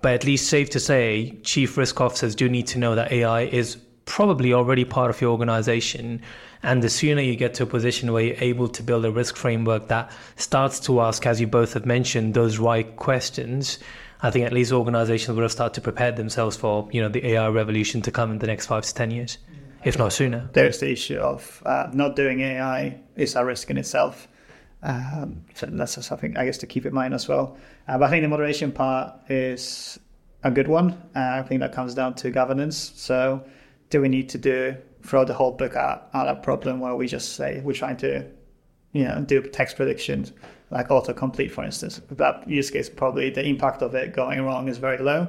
But 0.00 0.12
at 0.12 0.24
least 0.24 0.48
safe 0.48 0.70
to 0.70 0.80
say, 0.80 1.38
chief 1.42 1.76
risk 1.76 2.00
officers 2.00 2.34
do 2.34 2.48
need 2.48 2.66
to 2.68 2.78
know 2.78 2.94
that 2.94 3.10
AI 3.10 3.42
is 3.42 3.76
probably 4.04 4.52
already 4.52 4.84
part 4.84 5.10
of 5.10 5.20
your 5.20 5.30
organization. 5.30 6.20
And 6.62 6.82
the 6.82 6.88
sooner 6.88 7.20
you 7.20 7.36
get 7.36 7.54
to 7.54 7.64
a 7.64 7.66
position 7.66 8.12
where 8.12 8.24
you're 8.24 8.36
able 8.40 8.68
to 8.68 8.82
build 8.82 9.04
a 9.04 9.10
risk 9.10 9.36
framework 9.36 9.88
that 9.88 10.10
starts 10.36 10.80
to 10.80 11.00
ask, 11.00 11.26
as 11.26 11.40
you 11.40 11.46
both 11.46 11.74
have 11.74 11.86
mentioned, 11.86 12.34
those 12.34 12.58
right 12.58 12.96
questions, 12.96 13.78
I 14.20 14.30
think 14.30 14.44
at 14.46 14.52
least 14.52 14.72
organizations 14.72 15.36
will 15.36 15.42
have 15.42 15.52
started 15.52 15.74
to 15.74 15.80
prepare 15.80 16.10
themselves 16.10 16.56
for 16.56 16.88
you 16.90 17.00
know 17.00 17.08
the 17.08 17.24
AI 17.24 17.48
revolution 17.48 18.02
to 18.02 18.10
come 18.10 18.32
in 18.32 18.38
the 18.38 18.46
next 18.46 18.66
five 18.66 18.84
to 18.84 18.94
ten 18.94 19.10
years, 19.10 19.38
if 19.84 19.96
not 19.96 20.12
sooner. 20.12 20.48
There's 20.52 20.80
the 20.80 20.90
issue 20.90 21.18
of 21.18 21.62
uh, 21.64 21.88
not 21.92 22.16
doing 22.16 22.40
AI 22.40 22.98
is 23.14 23.36
a 23.36 23.44
risk 23.44 23.70
in 23.70 23.78
itself. 23.78 24.26
Um, 24.82 25.44
so 25.54 25.66
that's 25.66 26.04
something 26.06 26.36
I 26.36 26.44
guess 26.44 26.58
to 26.58 26.66
keep 26.66 26.86
in 26.86 26.94
mind 26.94 27.14
as 27.14 27.28
well. 27.28 27.56
Uh, 27.86 27.98
but 27.98 28.04
I 28.06 28.10
think 28.10 28.22
the 28.22 28.28
moderation 28.28 28.72
part 28.72 29.14
is 29.30 29.98
a 30.44 30.50
good 30.50 30.68
one. 30.68 30.92
Uh, 31.16 31.40
I 31.40 31.42
think 31.42 31.60
that 31.60 31.72
comes 31.72 31.94
down 31.94 32.14
to 32.16 32.30
governance. 32.30 32.92
So 32.94 33.44
do 33.90 34.00
we 34.00 34.08
need 34.08 34.28
to 34.30 34.38
do 34.38 34.76
throw 35.02 35.24
the 35.24 35.34
whole 35.34 35.52
book 35.52 35.74
out, 35.76 36.08
out 36.14 36.28
a 36.28 36.34
problem 36.36 36.80
where 36.80 36.94
we 36.94 37.06
just 37.06 37.34
say 37.34 37.60
we're 37.64 37.72
trying 37.72 37.96
to, 37.96 38.26
you 38.92 39.04
know, 39.04 39.20
do 39.22 39.40
text 39.42 39.76
predictions 39.76 40.32
like 40.70 40.88
autocomplete, 40.88 41.50
for 41.50 41.64
instance. 41.64 42.00
That 42.10 42.48
use 42.48 42.70
case 42.70 42.90
probably 42.90 43.30
the 43.30 43.44
impact 43.44 43.82
of 43.82 43.94
it 43.94 44.12
going 44.12 44.40
wrong 44.42 44.68
is 44.68 44.78
very 44.78 44.98
low. 44.98 45.28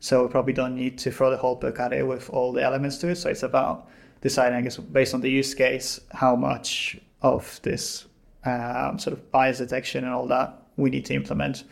So 0.00 0.22
we 0.22 0.28
probably 0.30 0.52
don't 0.52 0.74
need 0.74 0.96
to 0.98 1.10
throw 1.10 1.30
the 1.30 1.36
whole 1.36 1.56
book 1.56 1.80
at 1.80 1.92
it 1.92 2.06
with 2.06 2.30
all 2.30 2.52
the 2.52 2.62
elements 2.62 2.98
to 2.98 3.08
it. 3.08 3.16
So 3.16 3.28
it's 3.28 3.42
about 3.42 3.88
deciding, 4.20 4.56
I 4.56 4.62
guess, 4.62 4.76
based 4.76 5.14
on 5.14 5.20
the 5.20 5.30
use 5.30 5.54
case, 5.54 6.00
how 6.12 6.36
much 6.36 6.98
of 7.20 7.60
this 7.62 8.06
um, 8.48 8.98
sort 8.98 9.14
of 9.14 9.30
bias 9.30 9.58
detection 9.58 10.04
and 10.04 10.12
all 10.12 10.26
that 10.26 10.62
we 10.76 10.90
need 10.90 11.04
to 11.06 11.14
implement. 11.14 11.64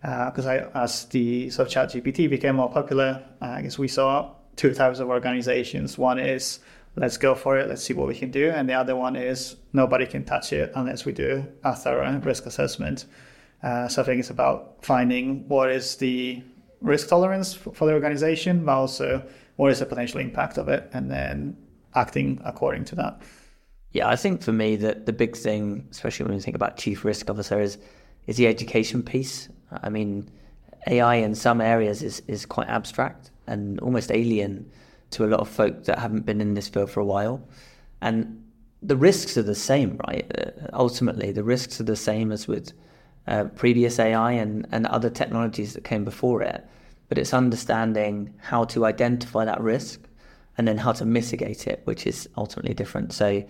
Because 0.00 0.46
uh, 0.46 0.70
as 0.74 1.06
the 1.06 1.50
sort 1.50 1.68
of 1.68 1.72
chat 1.72 1.90
GPT 1.90 2.28
became 2.28 2.56
more 2.56 2.70
popular, 2.70 3.22
uh, 3.42 3.46
I 3.46 3.62
guess 3.62 3.78
we 3.78 3.88
saw 3.88 4.32
two 4.54 4.72
types 4.74 4.98
of 4.98 5.08
organizations. 5.08 5.98
One 5.98 6.18
is 6.18 6.60
let's 6.96 7.16
go 7.18 7.34
for 7.34 7.58
it, 7.58 7.68
let's 7.68 7.82
see 7.82 7.92
what 7.94 8.08
we 8.08 8.14
can 8.14 8.30
do. 8.30 8.50
And 8.50 8.68
the 8.68 8.74
other 8.74 8.96
one 8.96 9.16
is 9.16 9.56
nobody 9.72 10.06
can 10.06 10.24
touch 10.24 10.52
it 10.52 10.72
unless 10.74 11.04
we 11.04 11.12
do 11.12 11.46
a 11.64 11.74
thorough 11.74 12.18
risk 12.20 12.46
assessment. 12.46 13.06
Uh, 13.62 13.88
so 13.88 14.02
I 14.02 14.04
think 14.04 14.20
it's 14.20 14.30
about 14.30 14.76
finding 14.82 15.48
what 15.48 15.70
is 15.70 15.96
the 15.96 16.42
risk 16.80 17.08
tolerance 17.08 17.54
for 17.54 17.86
the 17.86 17.92
organization, 17.92 18.64
but 18.64 18.72
also 18.72 19.26
what 19.56 19.72
is 19.72 19.80
the 19.80 19.86
potential 19.86 20.20
impact 20.20 20.58
of 20.58 20.68
it, 20.68 20.88
and 20.92 21.10
then 21.10 21.56
acting 21.94 22.40
according 22.44 22.84
to 22.86 22.94
that. 22.94 23.22
Yeah, 23.92 24.08
I 24.08 24.16
think 24.16 24.42
for 24.42 24.52
me 24.52 24.76
that 24.76 25.06
the 25.06 25.12
big 25.12 25.36
thing, 25.36 25.86
especially 25.90 26.26
when 26.26 26.34
we 26.34 26.40
think 26.42 26.56
about 26.56 26.76
chief 26.76 27.04
risk 27.04 27.30
officer, 27.30 27.60
is 27.60 27.78
is 28.26 28.36
the 28.36 28.46
education 28.46 29.02
piece. 29.02 29.48
I 29.70 29.88
mean, 29.88 30.28
AI 30.86 31.16
in 31.16 31.34
some 31.34 31.60
areas 31.60 32.02
is 32.02 32.20
is 32.28 32.46
quite 32.46 32.68
abstract 32.68 33.30
and 33.46 33.80
almost 33.80 34.10
alien 34.10 34.70
to 35.10 35.24
a 35.24 35.28
lot 35.28 35.40
of 35.40 35.48
folk 35.48 35.84
that 35.84 35.98
haven't 35.98 36.26
been 36.26 36.40
in 36.40 36.54
this 36.54 36.68
field 36.68 36.90
for 36.90 37.00
a 37.00 37.04
while, 37.04 37.40
and 38.00 38.42
the 38.82 38.96
risks 38.96 39.36
are 39.38 39.42
the 39.42 39.54
same, 39.54 39.98
right? 40.06 40.30
Uh, 40.38 40.50
ultimately, 40.72 41.32
the 41.32 41.44
risks 41.44 41.80
are 41.80 41.84
the 41.84 41.96
same 41.96 42.30
as 42.32 42.46
with 42.46 42.72
uh, 43.26 43.44
previous 43.56 43.98
AI 43.98 44.32
and, 44.32 44.66
and 44.72 44.86
other 44.86 45.10
technologies 45.10 45.72
that 45.74 45.84
came 45.84 46.04
before 46.04 46.42
it. 46.42 46.64
But 47.08 47.18
it's 47.18 47.32
understanding 47.32 48.34
how 48.38 48.64
to 48.64 48.84
identify 48.84 49.44
that 49.44 49.60
risk 49.60 50.00
and 50.58 50.66
then 50.68 50.78
how 50.78 50.92
to 50.92 51.04
mitigate 51.04 51.66
it, 51.66 51.80
which 51.84 52.06
is 52.06 52.28
ultimately 52.36 52.74
different. 52.74 53.12
So 53.12 53.44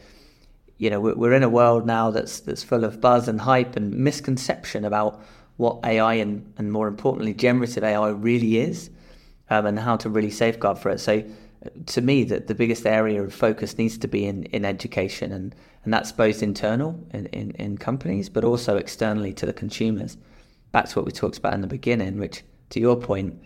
you 0.78 0.90
know, 0.90 1.00
we're 1.00 1.32
in 1.32 1.42
a 1.42 1.48
world 1.48 1.86
now 1.86 2.10
that's 2.10 2.40
that's 2.40 2.62
full 2.62 2.84
of 2.84 3.00
buzz 3.00 3.28
and 3.28 3.40
hype 3.40 3.76
and 3.76 3.92
misconception 3.94 4.84
about 4.84 5.22
what 5.56 5.80
AI 5.84 6.14
and, 6.14 6.52
and 6.58 6.70
more 6.70 6.86
importantly, 6.86 7.32
generative 7.32 7.82
AI 7.82 8.08
really 8.10 8.58
is, 8.58 8.90
um, 9.48 9.66
and 9.66 9.78
how 9.78 9.96
to 9.96 10.10
really 10.10 10.30
safeguard 10.30 10.78
for 10.78 10.90
it. 10.90 11.00
So, 11.00 11.24
to 11.86 12.00
me, 12.00 12.24
that 12.24 12.46
the 12.46 12.54
biggest 12.54 12.86
area 12.86 13.22
of 13.22 13.34
focus 13.34 13.78
needs 13.78 13.96
to 13.98 14.08
be 14.08 14.26
in, 14.26 14.44
in 14.44 14.64
education, 14.64 15.32
and, 15.32 15.54
and 15.84 15.92
that's 15.92 16.12
both 16.12 16.42
internal 16.42 17.02
in, 17.12 17.26
in, 17.26 17.52
in 17.52 17.78
companies, 17.78 18.28
but 18.28 18.44
also 18.44 18.76
externally 18.76 19.32
to 19.32 19.46
the 19.46 19.52
consumers. 19.52 20.16
Back 20.72 20.88
to 20.90 20.98
what 20.98 21.06
we 21.06 21.12
talked 21.12 21.38
about 21.38 21.54
in 21.54 21.62
the 21.62 21.66
beginning, 21.66 22.18
which, 22.18 22.42
to 22.70 22.80
your 22.80 22.96
point, 22.96 23.42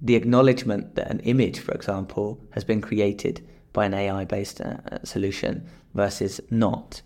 the 0.00 0.16
acknowledgement 0.16 0.94
that 0.94 1.10
an 1.10 1.20
image, 1.20 1.60
for 1.60 1.72
example, 1.72 2.40
has 2.52 2.64
been 2.64 2.80
created 2.80 3.46
by 3.72 3.84
an 3.84 3.94
AI 3.94 4.24
based 4.24 4.60
uh, 4.60 5.02
solution 5.04 5.68
versus 5.94 6.40
not. 6.50 7.02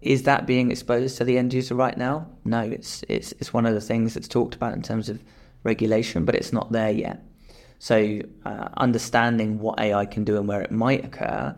Is 0.00 0.22
that 0.22 0.46
being 0.46 0.70
exposed 0.70 1.18
to 1.18 1.24
the 1.24 1.36
end 1.36 1.52
user 1.52 1.74
right 1.74 1.96
now? 1.96 2.26
No, 2.44 2.60
it's, 2.60 3.04
it's, 3.08 3.32
it's 3.32 3.52
one 3.52 3.66
of 3.66 3.74
the 3.74 3.80
things 3.80 4.14
that's 4.14 4.28
talked 4.28 4.54
about 4.54 4.72
in 4.72 4.82
terms 4.82 5.08
of 5.08 5.22
regulation, 5.62 6.24
but 6.24 6.34
it's 6.34 6.52
not 6.52 6.72
there 6.72 6.90
yet. 6.90 7.22
So, 7.78 8.20
uh, 8.44 8.68
understanding 8.76 9.58
what 9.58 9.80
AI 9.80 10.04
can 10.06 10.24
do 10.24 10.36
and 10.36 10.46
where 10.46 10.60
it 10.60 10.70
might 10.70 11.04
occur, 11.04 11.56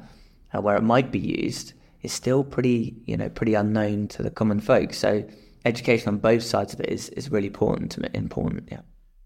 uh, 0.53 0.61
where 0.61 0.77
it 0.77 0.83
might 0.83 1.11
be 1.11 1.19
used, 1.19 1.73
is 2.03 2.13
still 2.13 2.45
pretty, 2.45 2.97
you 3.07 3.17
know, 3.17 3.29
pretty 3.29 3.55
unknown 3.55 4.09
to 4.09 4.23
the 4.23 4.31
common 4.31 4.61
folk. 4.61 4.93
So, 4.93 5.25
education 5.65 6.09
on 6.09 6.19
both 6.19 6.43
sides 6.43 6.75
of 6.75 6.81
it 6.81 6.91
is, 6.91 7.09
is 7.11 7.31
really 7.31 7.49
important 7.49 7.91
to 7.93 8.03
me, 8.03 8.09
important. 8.15 8.69
Yeah. 8.71 8.81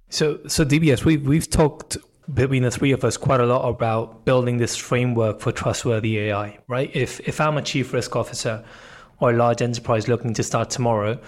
So, 0.08 0.40
so 0.46 0.64
DBS, 0.64 1.04
we've 1.04 1.26
we've 1.26 1.48
talked 1.48 1.98
between 2.32 2.62
the 2.62 2.70
three 2.70 2.92
of 2.92 3.04
us 3.04 3.16
quite 3.16 3.40
a 3.40 3.46
lot 3.46 3.68
about 3.68 4.24
building 4.24 4.56
this 4.56 4.76
framework 4.76 5.40
for 5.40 5.52
trustworthy 5.52 6.18
AI, 6.18 6.58
right? 6.66 6.90
If 6.94 7.20
if 7.20 7.40
I'm 7.40 7.56
a 7.56 7.62
chief 7.62 7.92
risk 7.92 8.16
officer 8.16 8.64
or 9.20 9.30
a 9.30 9.32
large 9.32 9.62
enterprise 9.62 10.08
looking 10.08 10.34
to 10.34 10.42
start 10.42 10.70
tomorrow, 10.70 11.18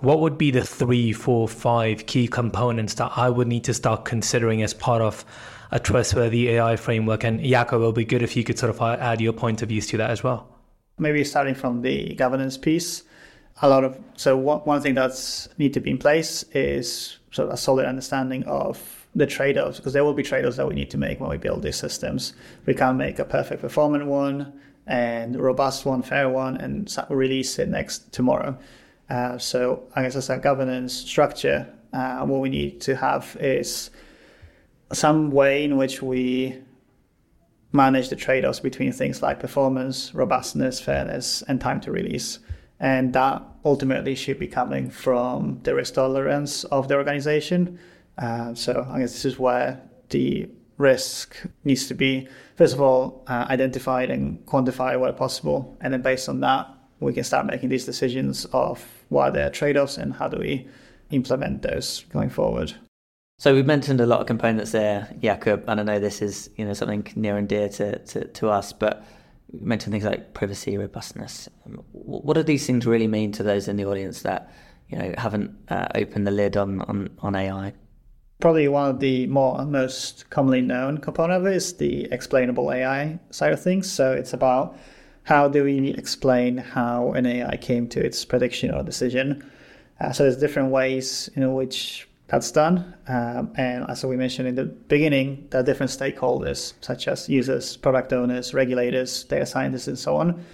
what 0.00 0.20
would 0.20 0.36
be 0.36 0.50
the 0.50 0.62
three, 0.62 1.12
four, 1.12 1.48
five 1.48 2.06
key 2.06 2.28
components 2.28 2.94
that 2.94 3.12
I 3.16 3.30
would 3.30 3.48
need 3.48 3.64
to 3.64 3.74
start 3.74 4.04
considering 4.04 4.62
as 4.62 4.74
part 4.74 5.00
of 5.00 5.24
a 5.70 5.80
trustworthy 5.80 6.50
AI 6.50 6.76
framework? 6.76 7.24
And 7.24 7.40
Jakub, 7.40 7.74
it 7.74 7.86
would 7.86 7.94
be 7.94 8.04
good 8.04 8.22
if 8.22 8.36
you 8.36 8.44
could 8.44 8.58
sort 8.58 8.70
of 8.70 8.80
add 8.80 9.20
your 9.20 9.32
point 9.32 9.62
of 9.62 9.70
views 9.70 9.86
to 9.88 9.96
that 9.96 10.10
as 10.10 10.22
well. 10.22 10.48
Maybe 10.98 11.24
starting 11.24 11.54
from 11.54 11.82
the 11.82 12.14
governance 12.14 12.56
piece, 12.58 13.02
a 13.62 13.68
lot 13.68 13.82
of 13.82 13.98
so 14.16 14.36
one, 14.36 14.60
one 14.60 14.80
thing 14.80 14.94
that's 14.94 15.48
need 15.58 15.72
to 15.74 15.80
be 15.80 15.90
in 15.90 15.98
place 15.98 16.42
is 16.52 17.18
sort 17.30 17.48
of 17.48 17.54
a 17.54 17.56
solid 17.56 17.86
understanding 17.86 18.44
of 18.44 19.03
the 19.14 19.26
trade-offs 19.26 19.78
because 19.78 19.92
there 19.92 20.04
will 20.04 20.14
be 20.14 20.22
trade-offs 20.22 20.56
that 20.56 20.66
we 20.66 20.74
need 20.74 20.90
to 20.90 20.98
make 20.98 21.20
when 21.20 21.30
we 21.30 21.36
build 21.36 21.62
these 21.62 21.76
systems. 21.76 22.32
We 22.66 22.74
can't 22.74 22.98
make 22.98 23.18
a 23.18 23.24
perfect 23.24 23.60
performant 23.60 24.06
one 24.06 24.52
and 24.86 25.40
robust 25.40 25.86
one, 25.86 26.02
fair 26.02 26.28
one, 26.28 26.56
and 26.56 26.94
release 27.08 27.58
it 27.58 27.68
next 27.68 28.12
tomorrow. 28.12 28.58
Uh, 29.08 29.38
so 29.38 29.84
I 29.94 30.02
guess 30.02 30.16
as 30.16 30.30
a 30.30 30.38
governance 30.38 30.92
structure, 30.92 31.72
uh, 31.92 32.24
what 32.24 32.40
we 32.40 32.48
need 32.48 32.80
to 32.82 32.96
have 32.96 33.36
is 33.40 33.90
some 34.92 35.30
way 35.30 35.64
in 35.64 35.76
which 35.76 36.02
we 36.02 36.58
manage 37.72 38.08
the 38.08 38.16
trade-offs 38.16 38.60
between 38.60 38.92
things 38.92 39.22
like 39.22 39.40
performance, 39.40 40.14
robustness, 40.14 40.80
fairness, 40.80 41.42
and 41.42 41.60
time 41.60 41.80
to 41.80 41.90
release. 41.90 42.38
And 42.78 43.12
that 43.14 43.42
ultimately 43.64 44.14
should 44.14 44.38
be 44.38 44.46
coming 44.46 44.90
from 44.90 45.60
the 45.62 45.74
risk 45.74 45.94
tolerance 45.94 46.64
of 46.64 46.88
the 46.88 46.94
organization. 46.94 47.78
Uh, 48.18 48.54
so 48.54 48.86
I 48.90 49.00
guess 49.00 49.12
this 49.12 49.24
is 49.24 49.38
where 49.38 49.80
the 50.10 50.48
risk 50.76 51.36
needs 51.64 51.86
to 51.88 51.94
be, 51.94 52.28
first 52.56 52.74
of 52.74 52.80
all, 52.80 53.24
uh, 53.26 53.46
identified 53.48 54.10
and 54.10 54.44
quantified 54.46 54.98
where 55.00 55.12
possible. 55.12 55.76
And 55.80 55.92
then 55.92 56.02
based 56.02 56.28
on 56.28 56.40
that, 56.40 56.68
we 57.00 57.12
can 57.12 57.24
start 57.24 57.46
making 57.46 57.68
these 57.68 57.84
decisions 57.84 58.44
of 58.46 58.84
what 59.08 59.28
are 59.28 59.30
their 59.32 59.50
trade-offs 59.50 59.98
and 59.98 60.14
how 60.14 60.28
do 60.28 60.38
we 60.38 60.66
implement 61.10 61.62
those 61.62 62.04
going 62.12 62.30
forward. 62.30 62.74
So 63.38 63.54
we've 63.54 63.66
mentioned 63.66 64.00
a 64.00 64.06
lot 64.06 64.20
of 64.20 64.26
components 64.26 64.72
there, 64.72 65.12
Jakub, 65.20 65.64
and 65.66 65.80
I 65.80 65.82
know 65.82 65.98
this 65.98 66.22
is 66.22 66.50
you 66.56 66.64
know 66.64 66.72
something 66.72 67.06
near 67.16 67.36
and 67.36 67.48
dear 67.48 67.68
to, 67.68 67.98
to, 67.98 68.24
to 68.26 68.48
us, 68.48 68.72
but 68.72 69.04
you 69.52 69.66
mentioned 69.66 69.92
things 69.92 70.04
like 70.04 70.34
privacy, 70.34 70.78
robustness. 70.78 71.48
What 71.92 72.34
do 72.34 72.42
these 72.42 72.66
things 72.66 72.86
really 72.86 73.08
mean 73.08 73.32
to 73.32 73.42
those 73.42 73.66
in 73.66 73.76
the 73.76 73.84
audience 73.86 74.22
that 74.22 74.52
you 74.88 74.98
know 74.98 75.14
haven't 75.18 75.50
uh, 75.68 75.88
opened 75.94 76.26
the 76.26 76.30
lid 76.30 76.56
on, 76.56 76.80
on, 76.82 77.10
on 77.18 77.34
AI? 77.34 77.74
Probably 78.40 78.68
one 78.68 78.90
of 78.90 79.00
the 79.00 79.26
more 79.28 79.64
most 79.64 80.28
commonly 80.30 80.60
known 80.60 80.98
component 80.98 81.40
of 81.40 81.46
it 81.46 81.56
is 81.56 81.74
the 81.74 82.04
explainable 82.12 82.72
AI 82.72 83.18
side 83.30 83.52
of 83.52 83.62
things. 83.62 83.90
So 83.90 84.12
it's 84.12 84.32
about 84.32 84.76
how 85.24 85.48
do 85.48 85.64
we 85.64 85.88
explain 85.90 86.58
how 86.58 87.12
an 87.12 87.26
AI 87.26 87.56
came 87.56 87.88
to 87.88 88.04
its 88.04 88.24
prediction 88.24 88.74
or 88.74 88.82
decision. 88.82 89.48
Uh, 90.00 90.12
so 90.12 90.24
there's 90.24 90.36
different 90.36 90.70
ways 90.70 91.30
in 91.34 91.54
which 91.54 92.08
that's 92.26 92.50
done. 92.50 92.94
Um, 93.06 93.52
and 93.56 93.88
as 93.88 94.04
we 94.04 94.16
mentioned 94.16 94.48
in 94.48 94.54
the 94.54 94.64
beginning, 94.64 95.46
there 95.50 95.60
are 95.60 95.64
different 95.64 95.92
stakeholders, 95.92 96.74
such 96.80 97.08
as 97.08 97.28
users, 97.28 97.76
product 97.76 98.12
owners, 98.12 98.52
regulators, 98.52 99.24
data 99.24 99.46
scientists, 99.46 99.88
and 99.88 99.98
so 99.98 100.16
on. 100.16 100.44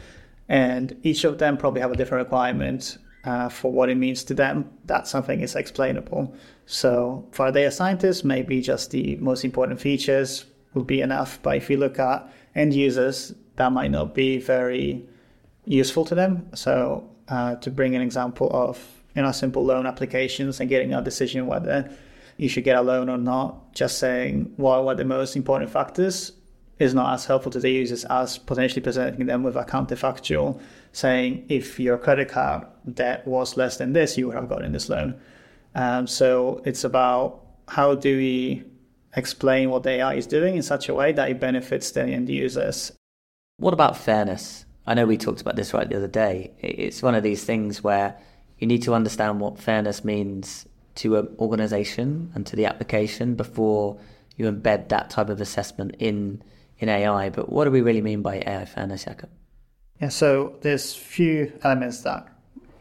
And 0.48 0.96
each 1.02 1.24
of 1.24 1.38
them 1.38 1.56
probably 1.56 1.80
have 1.80 1.92
a 1.92 1.96
different 1.96 2.26
requirement 2.26 2.98
uh, 3.24 3.48
for 3.48 3.72
what 3.72 3.88
it 3.88 3.96
means 3.96 4.24
to 4.24 4.34
them 4.34 4.70
that 4.86 5.06
something 5.06 5.40
is 5.40 5.54
explainable. 5.54 6.34
So 6.70 7.26
for 7.32 7.48
a 7.48 7.52
data 7.52 7.72
scientist, 7.72 8.24
maybe 8.24 8.60
just 8.60 8.92
the 8.92 9.16
most 9.16 9.44
important 9.44 9.80
features 9.80 10.44
will 10.72 10.84
be 10.84 11.00
enough. 11.00 11.40
But 11.42 11.56
if 11.56 11.68
you 11.68 11.76
look 11.76 11.98
at 11.98 12.32
end 12.54 12.74
users, 12.74 13.34
that 13.56 13.72
might 13.72 13.90
not 13.90 14.14
be 14.14 14.38
very 14.38 15.04
useful 15.64 16.04
to 16.04 16.14
them. 16.14 16.48
So 16.54 17.10
uh, 17.26 17.56
to 17.56 17.72
bring 17.72 17.96
an 17.96 18.02
example 18.02 18.48
of 18.52 18.78
in 19.16 19.24
our 19.24 19.32
simple 19.32 19.64
loan 19.64 19.84
applications 19.84 20.60
and 20.60 20.68
getting 20.68 20.94
a 20.94 21.02
decision 21.02 21.48
whether 21.48 21.90
you 22.36 22.48
should 22.48 22.62
get 22.62 22.76
a 22.76 22.82
loan 22.82 23.08
or 23.08 23.18
not. 23.18 23.74
Just 23.74 23.98
saying 23.98 24.52
what 24.56 24.84
are 24.86 24.94
the 24.94 25.04
most 25.04 25.34
important 25.34 25.72
factors 25.72 26.30
is 26.78 26.94
not 26.94 27.12
as 27.12 27.24
helpful 27.24 27.50
to 27.50 27.58
the 27.58 27.72
users 27.72 28.04
as 28.04 28.38
potentially 28.38 28.80
presenting 28.80 29.26
them 29.26 29.42
with 29.42 29.56
a 29.56 29.64
counterfactual 29.64 30.60
saying 30.92 31.44
if 31.48 31.80
your 31.80 31.98
credit 31.98 32.28
card 32.28 32.64
debt 32.94 33.26
was 33.26 33.56
less 33.56 33.76
than 33.76 33.92
this, 33.92 34.16
you 34.16 34.28
would 34.28 34.36
have 34.36 34.48
gotten 34.48 34.70
this 34.70 34.88
loan. 34.88 35.20
Um, 35.74 36.06
so 36.06 36.62
it's 36.64 36.84
about 36.84 37.42
how 37.68 37.94
do 37.94 38.16
we 38.16 38.64
explain 39.16 39.70
what 39.70 39.82
the 39.82 39.90
AI 39.90 40.14
is 40.14 40.26
doing 40.26 40.56
in 40.56 40.62
such 40.62 40.88
a 40.88 40.94
way 40.94 41.12
that 41.12 41.30
it 41.30 41.40
benefits 41.40 41.90
the 41.90 42.02
end 42.02 42.28
users. 42.28 42.92
What 43.58 43.74
about 43.74 43.96
fairness? 43.96 44.64
I 44.86 44.94
know 44.94 45.06
we 45.06 45.16
talked 45.16 45.40
about 45.40 45.56
this 45.56 45.74
right 45.74 45.88
the 45.88 45.96
other 45.96 46.08
day. 46.08 46.52
It's 46.60 47.02
one 47.02 47.14
of 47.14 47.22
these 47.22 47.44
things 47.44 47.82
where 47.82 48.16
you 48.58 48.66
need 48.66 48.82
to 48.84 48.94
understand 48.94 49.40
what 49.40 49.58
fairness 49.58 50.04
means 50.04 50.66
to 50.96 51.16
an 51.16 51.34
organization 51.38 52.32
and 52.34 52.46
to 52.46 52.56
the 52.56 52.66
application 52.66 53.34
before 53.34 53.98
you 54.36 54.50
embed 54.50 54.88
that 54.88 55.10
type 55.10 55.28
of 55.28 55.40
assessment 55.40 55.96
in 55.98 56.42
in 56.78 56.88
AI. 56.88 57.28
But 57.28 57.50
what 57.50 57.64
do 57.64 57.70
we 57.70 57.82
really 57.82 58.00
mean 58.00 58.22
by 58.22 58.42
AI 58.46 58.64
fairness, 58.64 59.04
Jakub? 59.04 59.28
Yeah, 60.00 60.08
so 60.08 60.56
there's 60.62 60.94
few 60.94 61.52
elements 61.62 62.02
that 62.02 62.26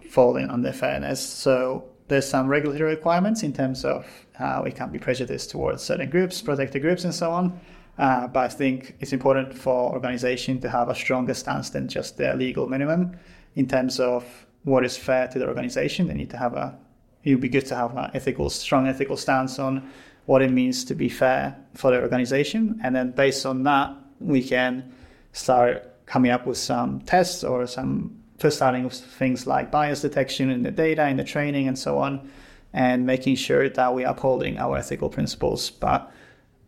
fall 0.10 0.38
in 0.38 0.50
under 0.50 0.72
fairness. 0.72 1.20
So 1.20 1.89
there's 2.10 2.28
some 2.28 2.48
regulatory 2.48 2.90
requirements 2.90 3.44
in 3.44 3.54
terms 3.54 3.86
of 3.86 4.06
how 4.34 4.64
we 4.64 4.72
can't 4.72 4.92
be 4.92 5.00
prejudiced 5.00 5.52
towards 5.52 5.84
certain 5.84 6.10
groups, 6.10 6.42
protected 6.42 6.82
groups, 6.82 7.04
and 7.04 7.14
so 7.14 7.32
on. 7.32 7.60
Uh, 7.98 8.28
but 8.28 8.40
I 8.40 8.48
think 8.48 8.96
it's 9.00 9.14
important 9.14 9.54
for 9.54 9.92
organization 9.94 10.60
to 10.62 10.70
have 10.70 10.90
a 10.90 10.96
stronger 10.96 11.34
stance 11.34 11.70
than 11.70 11.88
just 11.88 12.18
their 12.18 12.36
legal 12.36 12.68
minimum 12.68 13.18
in 13.56 13.68
terms 13.68 14.00
of 14.00 14.26
what 14.64 14.84
is 14.86 14.98
fair 14.98 15.28
to 15.28 15.40
the 15.40 15.48
organization. 15.48 16.08
They 16.08 16.14
need 16.14 16.30
to 16.32 16.38
have 16.38 16.54
a. 16.54 16.78
It 17.24 17.32
would 17.32 17.42
be 17.42 17.50
good 17.50 17.66
to 17.68 17.76
have 17.76 17.96
an 17.96 18.12
ethical, 18.14 18.50
strong 18.50 18.88
ethical 18.88 19.18
stance 19.18 19.60
on 19.60 19.90
what 20.26 20.42
it 20.42 20.52
means 20.52 20.86
to 20.86 20.96
be 20.96 21.10
fair 21.10 21.58
for 21.76 21.92
the 21.92 22.02
organization, 22.02 22.80
and 22.84 22.96
then 22.96 23.12
based 23.12 23.46
on 23.46 23.64
that, 23.64 23.96
we 24.20 24.42
can 24.42 24.94
start 25.34 26.06
coming 26.06 26.32
up 26.32 26.48
with 26.48 26.58
some 26.58 27.02
tests 27.02 27.44
or 27.44 27.68
some 27.68 28.20
first 28.40 28.58
starting 28.58 28.84
with 28.86 28.94
things 28.94 29.46
like 29.46 29.72
bias 29.72 30.02
detection 30.02 30.50
in 30.50 30.64
the 30.64 30.72
data, 30.72 31.08
in 31.08 31.18
the 31.18 31.24
training, 31.24 31.68
and 31.68 31.78
so 31.78 31.98
on, 31.98 32.30
and 32.74 33.06
making 33.06 33.36
sure 33.36 33.70
that 33.70 33.94
we 33.94 34.06
are 34.06 34.14
upholding 34.14 34.58
our 34.58 34.78
ethical 34.78 35.10
principles. 35.10 35.70
But 35.70 36.12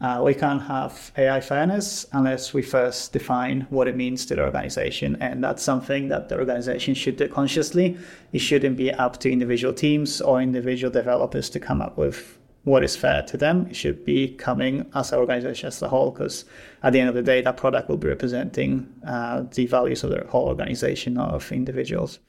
uh, 0.02 0.20
we 0.24 0.34
can't 0.34 0.64
have 0.64 1.12
AI 1.16 1.40
fairness 1.42 2.08
unless 2.12 2.54
we 2.54 2.64
first 2.64 3.14
define 3.14 3.68
what 3.70 3.88
it 3.88 3.96
means 3.96 4.26
to 4.26 4.36
the 4.36 4.44
organization. 4.44 5.16
And 5.22 5.44
that's 5.44 5.62
something 5.62 6.08
that 6.08 6.28
the 6.28 6.40
organization 6.40 6.96
should 6.96 7.18
do 7.18 7.28
consciously. 7.28 7.98
It 8.34 8.40
shouldn't 8.40 8.78
be 8.78 8.92
up 8.92 9.20
to 9.20 9.32
individual 9.32 9.74
teams 9.74 10.20
or 10.20 10.42
individual 10.42 10.92
developers 10.92 11.52
to 11.52 11.60
come 11.60 11.82
up 11.82 11.98
with 11.98 12.40
what 12.64 12.84
is 12.84 12.96
fair 12.96 13.24
to 13.24 13.38
them. 13.38 13.68
It 13.68 13.76
should 13.76 14.06
be 14.06 14.30
coming 14.30 14.90
as 14.94 15.12
an 15.12 15.20
organization 15.20 15.68
as 15.68 15.82
a 15.82 15.90
whole, 15.90 16.12
because 16.12 16.46
at 16.84 16.94
the 16.94 17.00
end 17.00 17.10
of 17.10 17.16
the 17.16 17.24
day, 17.24 17.42
that 17.42 17.58
product 17.58 17.90
will 17.90 17.98
be 17.98 18.08
representing 18.08 18.94
uh, 19.06 19.44
the 19.54 19.66
values 19.66 20.04
of 20.04 20.12
the 20.12 20.26
whole 20.28 20.48
organization 20.48 21.18
of 21.18 21.52
individuals. 21.52 22.20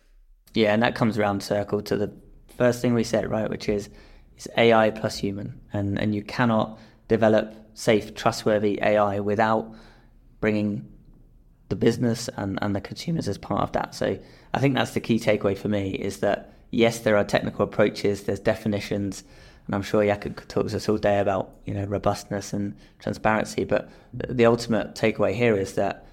Yeah, 0.54 0.72
and 0.72 0.82
that 0.82 0.94
comes 0.94 1.18
around 1.18 1.42
circle 1.42 1.82
to 1.82 1.96
the 1.96 2.12
first 2.56 2.80
thing 2.80 2.94
we 2.94 3.04
said, 3.04 3.30
right, 3.30 3.48
which 3.48 3.68
is 3.68 3.90
it's 4.36 4.48
AI 4.56 4.90
plus 4.90 5.18
human, 5.18 5.60
and 5.72 5.98
and 5.98 6.14
you 6.14 6.22
cannot 6.22 6.78
develop 7.08 7.54
safe, 7.74 8.14
trustworthy 8.14 8.78
AI 8.82 9.20
without 9.20 9.74
bringing 10.40 10.88
the 11.68 11.76
business 11.76 12.28
and, 12.36 12.58
and 12.60 12.76
the 12.76 12.80
consumers 12.80 13.28
as 13.28 13.38
part 13.38 13.62
of 13.62 13.72
that. 13.72 13.94
So 13.94 14.18
I 14.52 14.60
think 14.60 14.74
that's 14.74 14.92
the 14.92 15.00
key 15.00 15.18
takeaway 15.18 15.56
for 15.56 15.68
me 15.68 15.90
is 15.90 16.18
that 16.18 16.52
yes, 16.70 17.00
there 17.00 17.16
are 17.16 17.24
technical 17.24 17.64
approaches, 17.64 18.24
there's 18.24 18.40
definitions, 18.40 19.24
and 19.72 19.76
I'm 19.76 19.82
sure 19.82 20.02
Jakub 20.04 20.36
could 20.36 20.50
talk 20.50 20.68
to 20.68 20.76
us 20.76 20.86
all 20.86 20.98
day 20.98 21.18
about 21.18 21.56
you 21.64 21.72
know 21.72 21.84
robustness 21.84 22.52
and 22.52 22.76
transparency. 22.98 23.64
But 23.64 23.88
the 24.12 24.44
ultimate 24.44 24.94
takeaway 24.94 25.32
here 25.32 25.56
is 25.56 25.76
that 25.76 26.06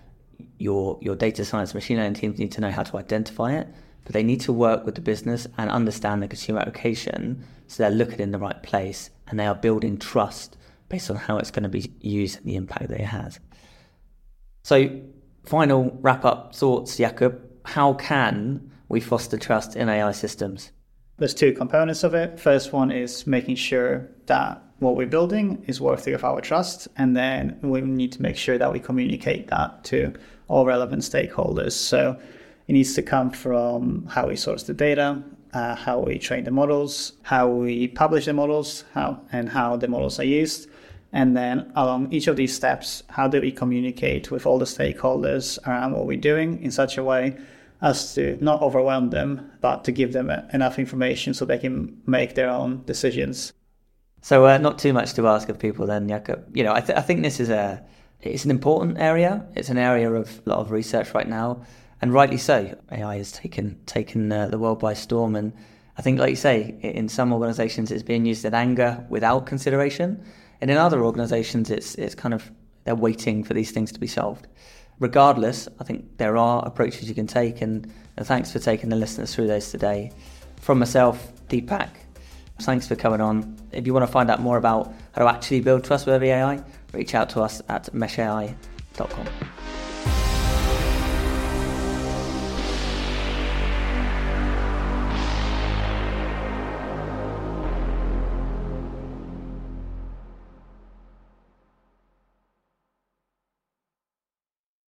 your 0.59 0.97
your 1.01 1.13
data 1.13 1.43
science 1.43 1.73
machine 1.73 1.97
learning 1.97 2.13
teams 2.13 2.39
need 2.39 2.53
to 2.53 2.61
know 2.61 2.71
how 2.71 2.83
to 2.83 2.97
identify 2.97 3.51
it, 3.51 3.67
but 4.05 4.13
they 4.13 4.23
need 4.23 4.39
to 4.41 4.53
work 4.53 4.85
with 4.85 4.95
the 4.95 5.01
business 5.01 5.45
and 5.57 5.69
understand 5.69 6.23
the 6.23 6.29
consumer 6.29 6.61
application 6.61 7.43
so 7.67 7.83
they're 7.83 7.91
looking 7.91 8.21
in 8.21 8.31
the 8.31 8.39
right 8.39 8.63
place 8.63 9.09
and 9.27 9.37
they 9.37 9.45
are 9.45 9.55
building 9.55 9.97
trust 9.97 10.55
based 10.87 11.11
on 11.11 11.17
how 11.17 11.37
it's 11.37 11.51
going 11.51 11.63
to 11.63 11.69
be 11.69 11.91
used 11.99 12.37
and 12.37 12.45
the 12.45 12.55
impact 12.55 12.87
that 12.87 13.01
it 13.01 13.07
has. 13.07 13.41
So, 14.63 15.01
final 15.43 15.97
wrap 15.99 16.23
up 16.23 16.55
thoughts, 16.55 16.97
Jakub. 16.97 17.37
How 17.65 17.93
can 17.95 18.71
we 18.87 19.01
foster 19.01 19.37
trust 19.37 19.75
in 19.75 19.89
AI 19.89 20.13
systems? 20.13 20.71
There's 21.19 21.33
two 21.33 21.51
components 21.51 22.05
of 22.05 22.13
it. 22.13 22.39
First 22.39 22.71
one 22.71 22.91
is 22.91 23.27
making 23.27 23.57
sure 23.57 24.07
that 24.27 24.63
what 24.79 24.95
we're 24.95 25.05
building 25.05 25.61
is 25.67 25.81
worthy 25.81 26.13
of 26.13 26.23
our 26.23 26.39
trust. 26.39 26.87
And 26.95 27.15
then 27.15 27.59
we 27.61 27.81
need 27.81 28.13
to 28.13 28.21
make 28.21 28.37
sure 28.37 28.57
that 28.57 28.71
we 28.71 28.79
communicate 28.79 29.49
that 29.49 29.83
to 29.85 30.13
all 30.47 30.65
relevant 30.65 31.01
stakeholders. 31.01 31.73
So 31.73 32.17
it 32.69 32.71
needs 32.71 32.93
to 32.95 33.01
come 33.01 33.31
from 33.31 34.05
how 34.05 34.29
we 34.29 34.37
source 34.37 34.63
the 34.63 34.73
data, 34.73 35.21
uh, 35.51 35.75
how 35.75 35.99
we 35.99 36.19
train 36.19 36.45
the 36.45 36.51
models, 36.51 37.11
how 37.23 37.49
we 37.49 37.89
publish 37.89 38.23
the 38.23 38.33
models, 38.33 38.85
how 38.93 39.19
and 39.33 39.49
how 39.49 39.75
the 39.75 39.89
models 39.89 40.21
are 40.21 40.25
used. 40.25 40.69
And 41.11 41.35
then 41.35 41.69
along 41.75 42.13
each 42.13 42.27
of 42.27 42.37
these 42.37 42.55
steps, 42.55 43.03
how 43.09 43.27
do 43.27 43.41
we 43.41 43.51
communicate 43.51 44.31
with 44.31 44.45
all 44.45 44.57
the 44.57 44.63
stakeholders 44.63 45.59
around 45.67 45.91
what 45.91 46.05
we're 46.05 46.17
doing 46.17 46.63
in 46.63 46.71
such 46.71 46.97
a 46.97 47.03
way 47.03 47.35
as 47.81 48.13
to 48.15 48.37
not 48.41 48.61
overwhelm 48.61 49.09
them, 49.09 49.51
but 49.61 49.83
to 49.85 49.91
give 49.91 50.13
them 50.13 50.29
enough 50.53 50.77
information 50.79 51.33
so 51.33 51.45
they 51.45 51.57
can 51.57 52.01
make 52.05 52.35
their 52.35 52.49
own 52.49 52.83
decisions. 52.85 53.53
So, 54.21 54.45
uh, 54.45 54.57
not 54.57 54.77
too 54.79 54.91
much 54.91 55.13
to 55.13 55.27
ask 55.27 55.47
of 55.47 55.59
people 55.59 55.85
then, 55.85 56.07
Jakub. 56.09 56.43
You 56.55 56.63
know, 56.63 56.73
I, 56.73 56.81
th- 56.81 56.97
I 56.97 57.01
think 57.01 57.23
this 57.23 57.39
is 57.39 57.49
a 57.49 57.81
it's 58.21 58.43
an 58.43 58.51
important 58.51 58.97
area. 58.97 59.45
It's 59.55 59.69
an 59.69 59.77
area 59.77 60.11
of 60.11 60.41
a 60.45 60.49
lot 60.49 60.59
of 60.59 60.71
research 60.71 61.13
right 61.13 61.27
now, 61.27 61.61
and 62.01 62.13
rightly 62.13 62.37
so. 62.37 62.77
AI 62.91 63.17
has 63.17 63.31
taken 63.31 63.79
taken 63.85 64.31
uh, 64.31 64.47
the 64.47 64.59
world 64.59 64.79
by 64.79 64.93
storm, 64.93 65.37
and 65.37 65.53
I 65.97 66.01
think, 66.01 66.19
like 66.19 66.31
you 66.31 66.35
say, 66.35 66.77
in 66.81 67.07
some 67.07 67.31
organisations 67.31 67.91
it's 67.91 68.03
being 68.03 68.25
used 68.25 68.43
in 68.43 68.53
anger 68.53 69.05
without 69.09 69.45
consideration, 69.45 70.21
and 70.59 70.69
in 70.69 70.75
other 70.75 71.03
organisations 71.03 71.71
it's 71.71 71.95
it's 71.95 72.15
kind 72.15 72.33
of 72.33 72.51
they're 72.83 72.95
waiting 72.95 73.43
for 73.43 73.53
these 73.53 73.71
things 73.71 73.91
to 73.93 73.99
be 73.99 74.07
solved. 74.07 74.47
Regardless, 74.99 75.67
I 75.79 75.83
think 75.83 76.17
there 76.17 76.35
are 76.37 76.65
approaches 76.65 77.07
you 77.07 77.15
can 77.15 77.27
take, 77.27 77.61
and, 77.61 77.91
and 78.17 78.27
thanks 78.27 78.51
for 78.51 78.59
taking 78.59 78.89
the 78.89 78.95
listeners 78.95 79.33
through 79.33 79.47
those 79.47 79.71
today. 79.71 80.11
From 80.57 80.79
myself, 80.79 81.31
Deepak, 81.47 81.89
thanks 82.59 82.87
for 82.87 82.95
coming 82.95 83.21
on. 83.21 83.55
If 83.71 83.87
you 83.87 83.93
want 83.93 84.05
to 84.05 84.11
find 84.11 84.29
out 84.29 84.41
more 84.41 84.57
about 84.57 84.93
how 85.13 85.23
to 85.23 85.29
actually 85.29 85.61
build 85.61 85.85
trustworthy 85.85 86.31
AI, 86.31 86.61
reach 86.93 87.15
out 87.15 87.29
to 87.29 87.41
us 87.41 87.61
at 87.69 87.85
meshai.com. 87.93 89.27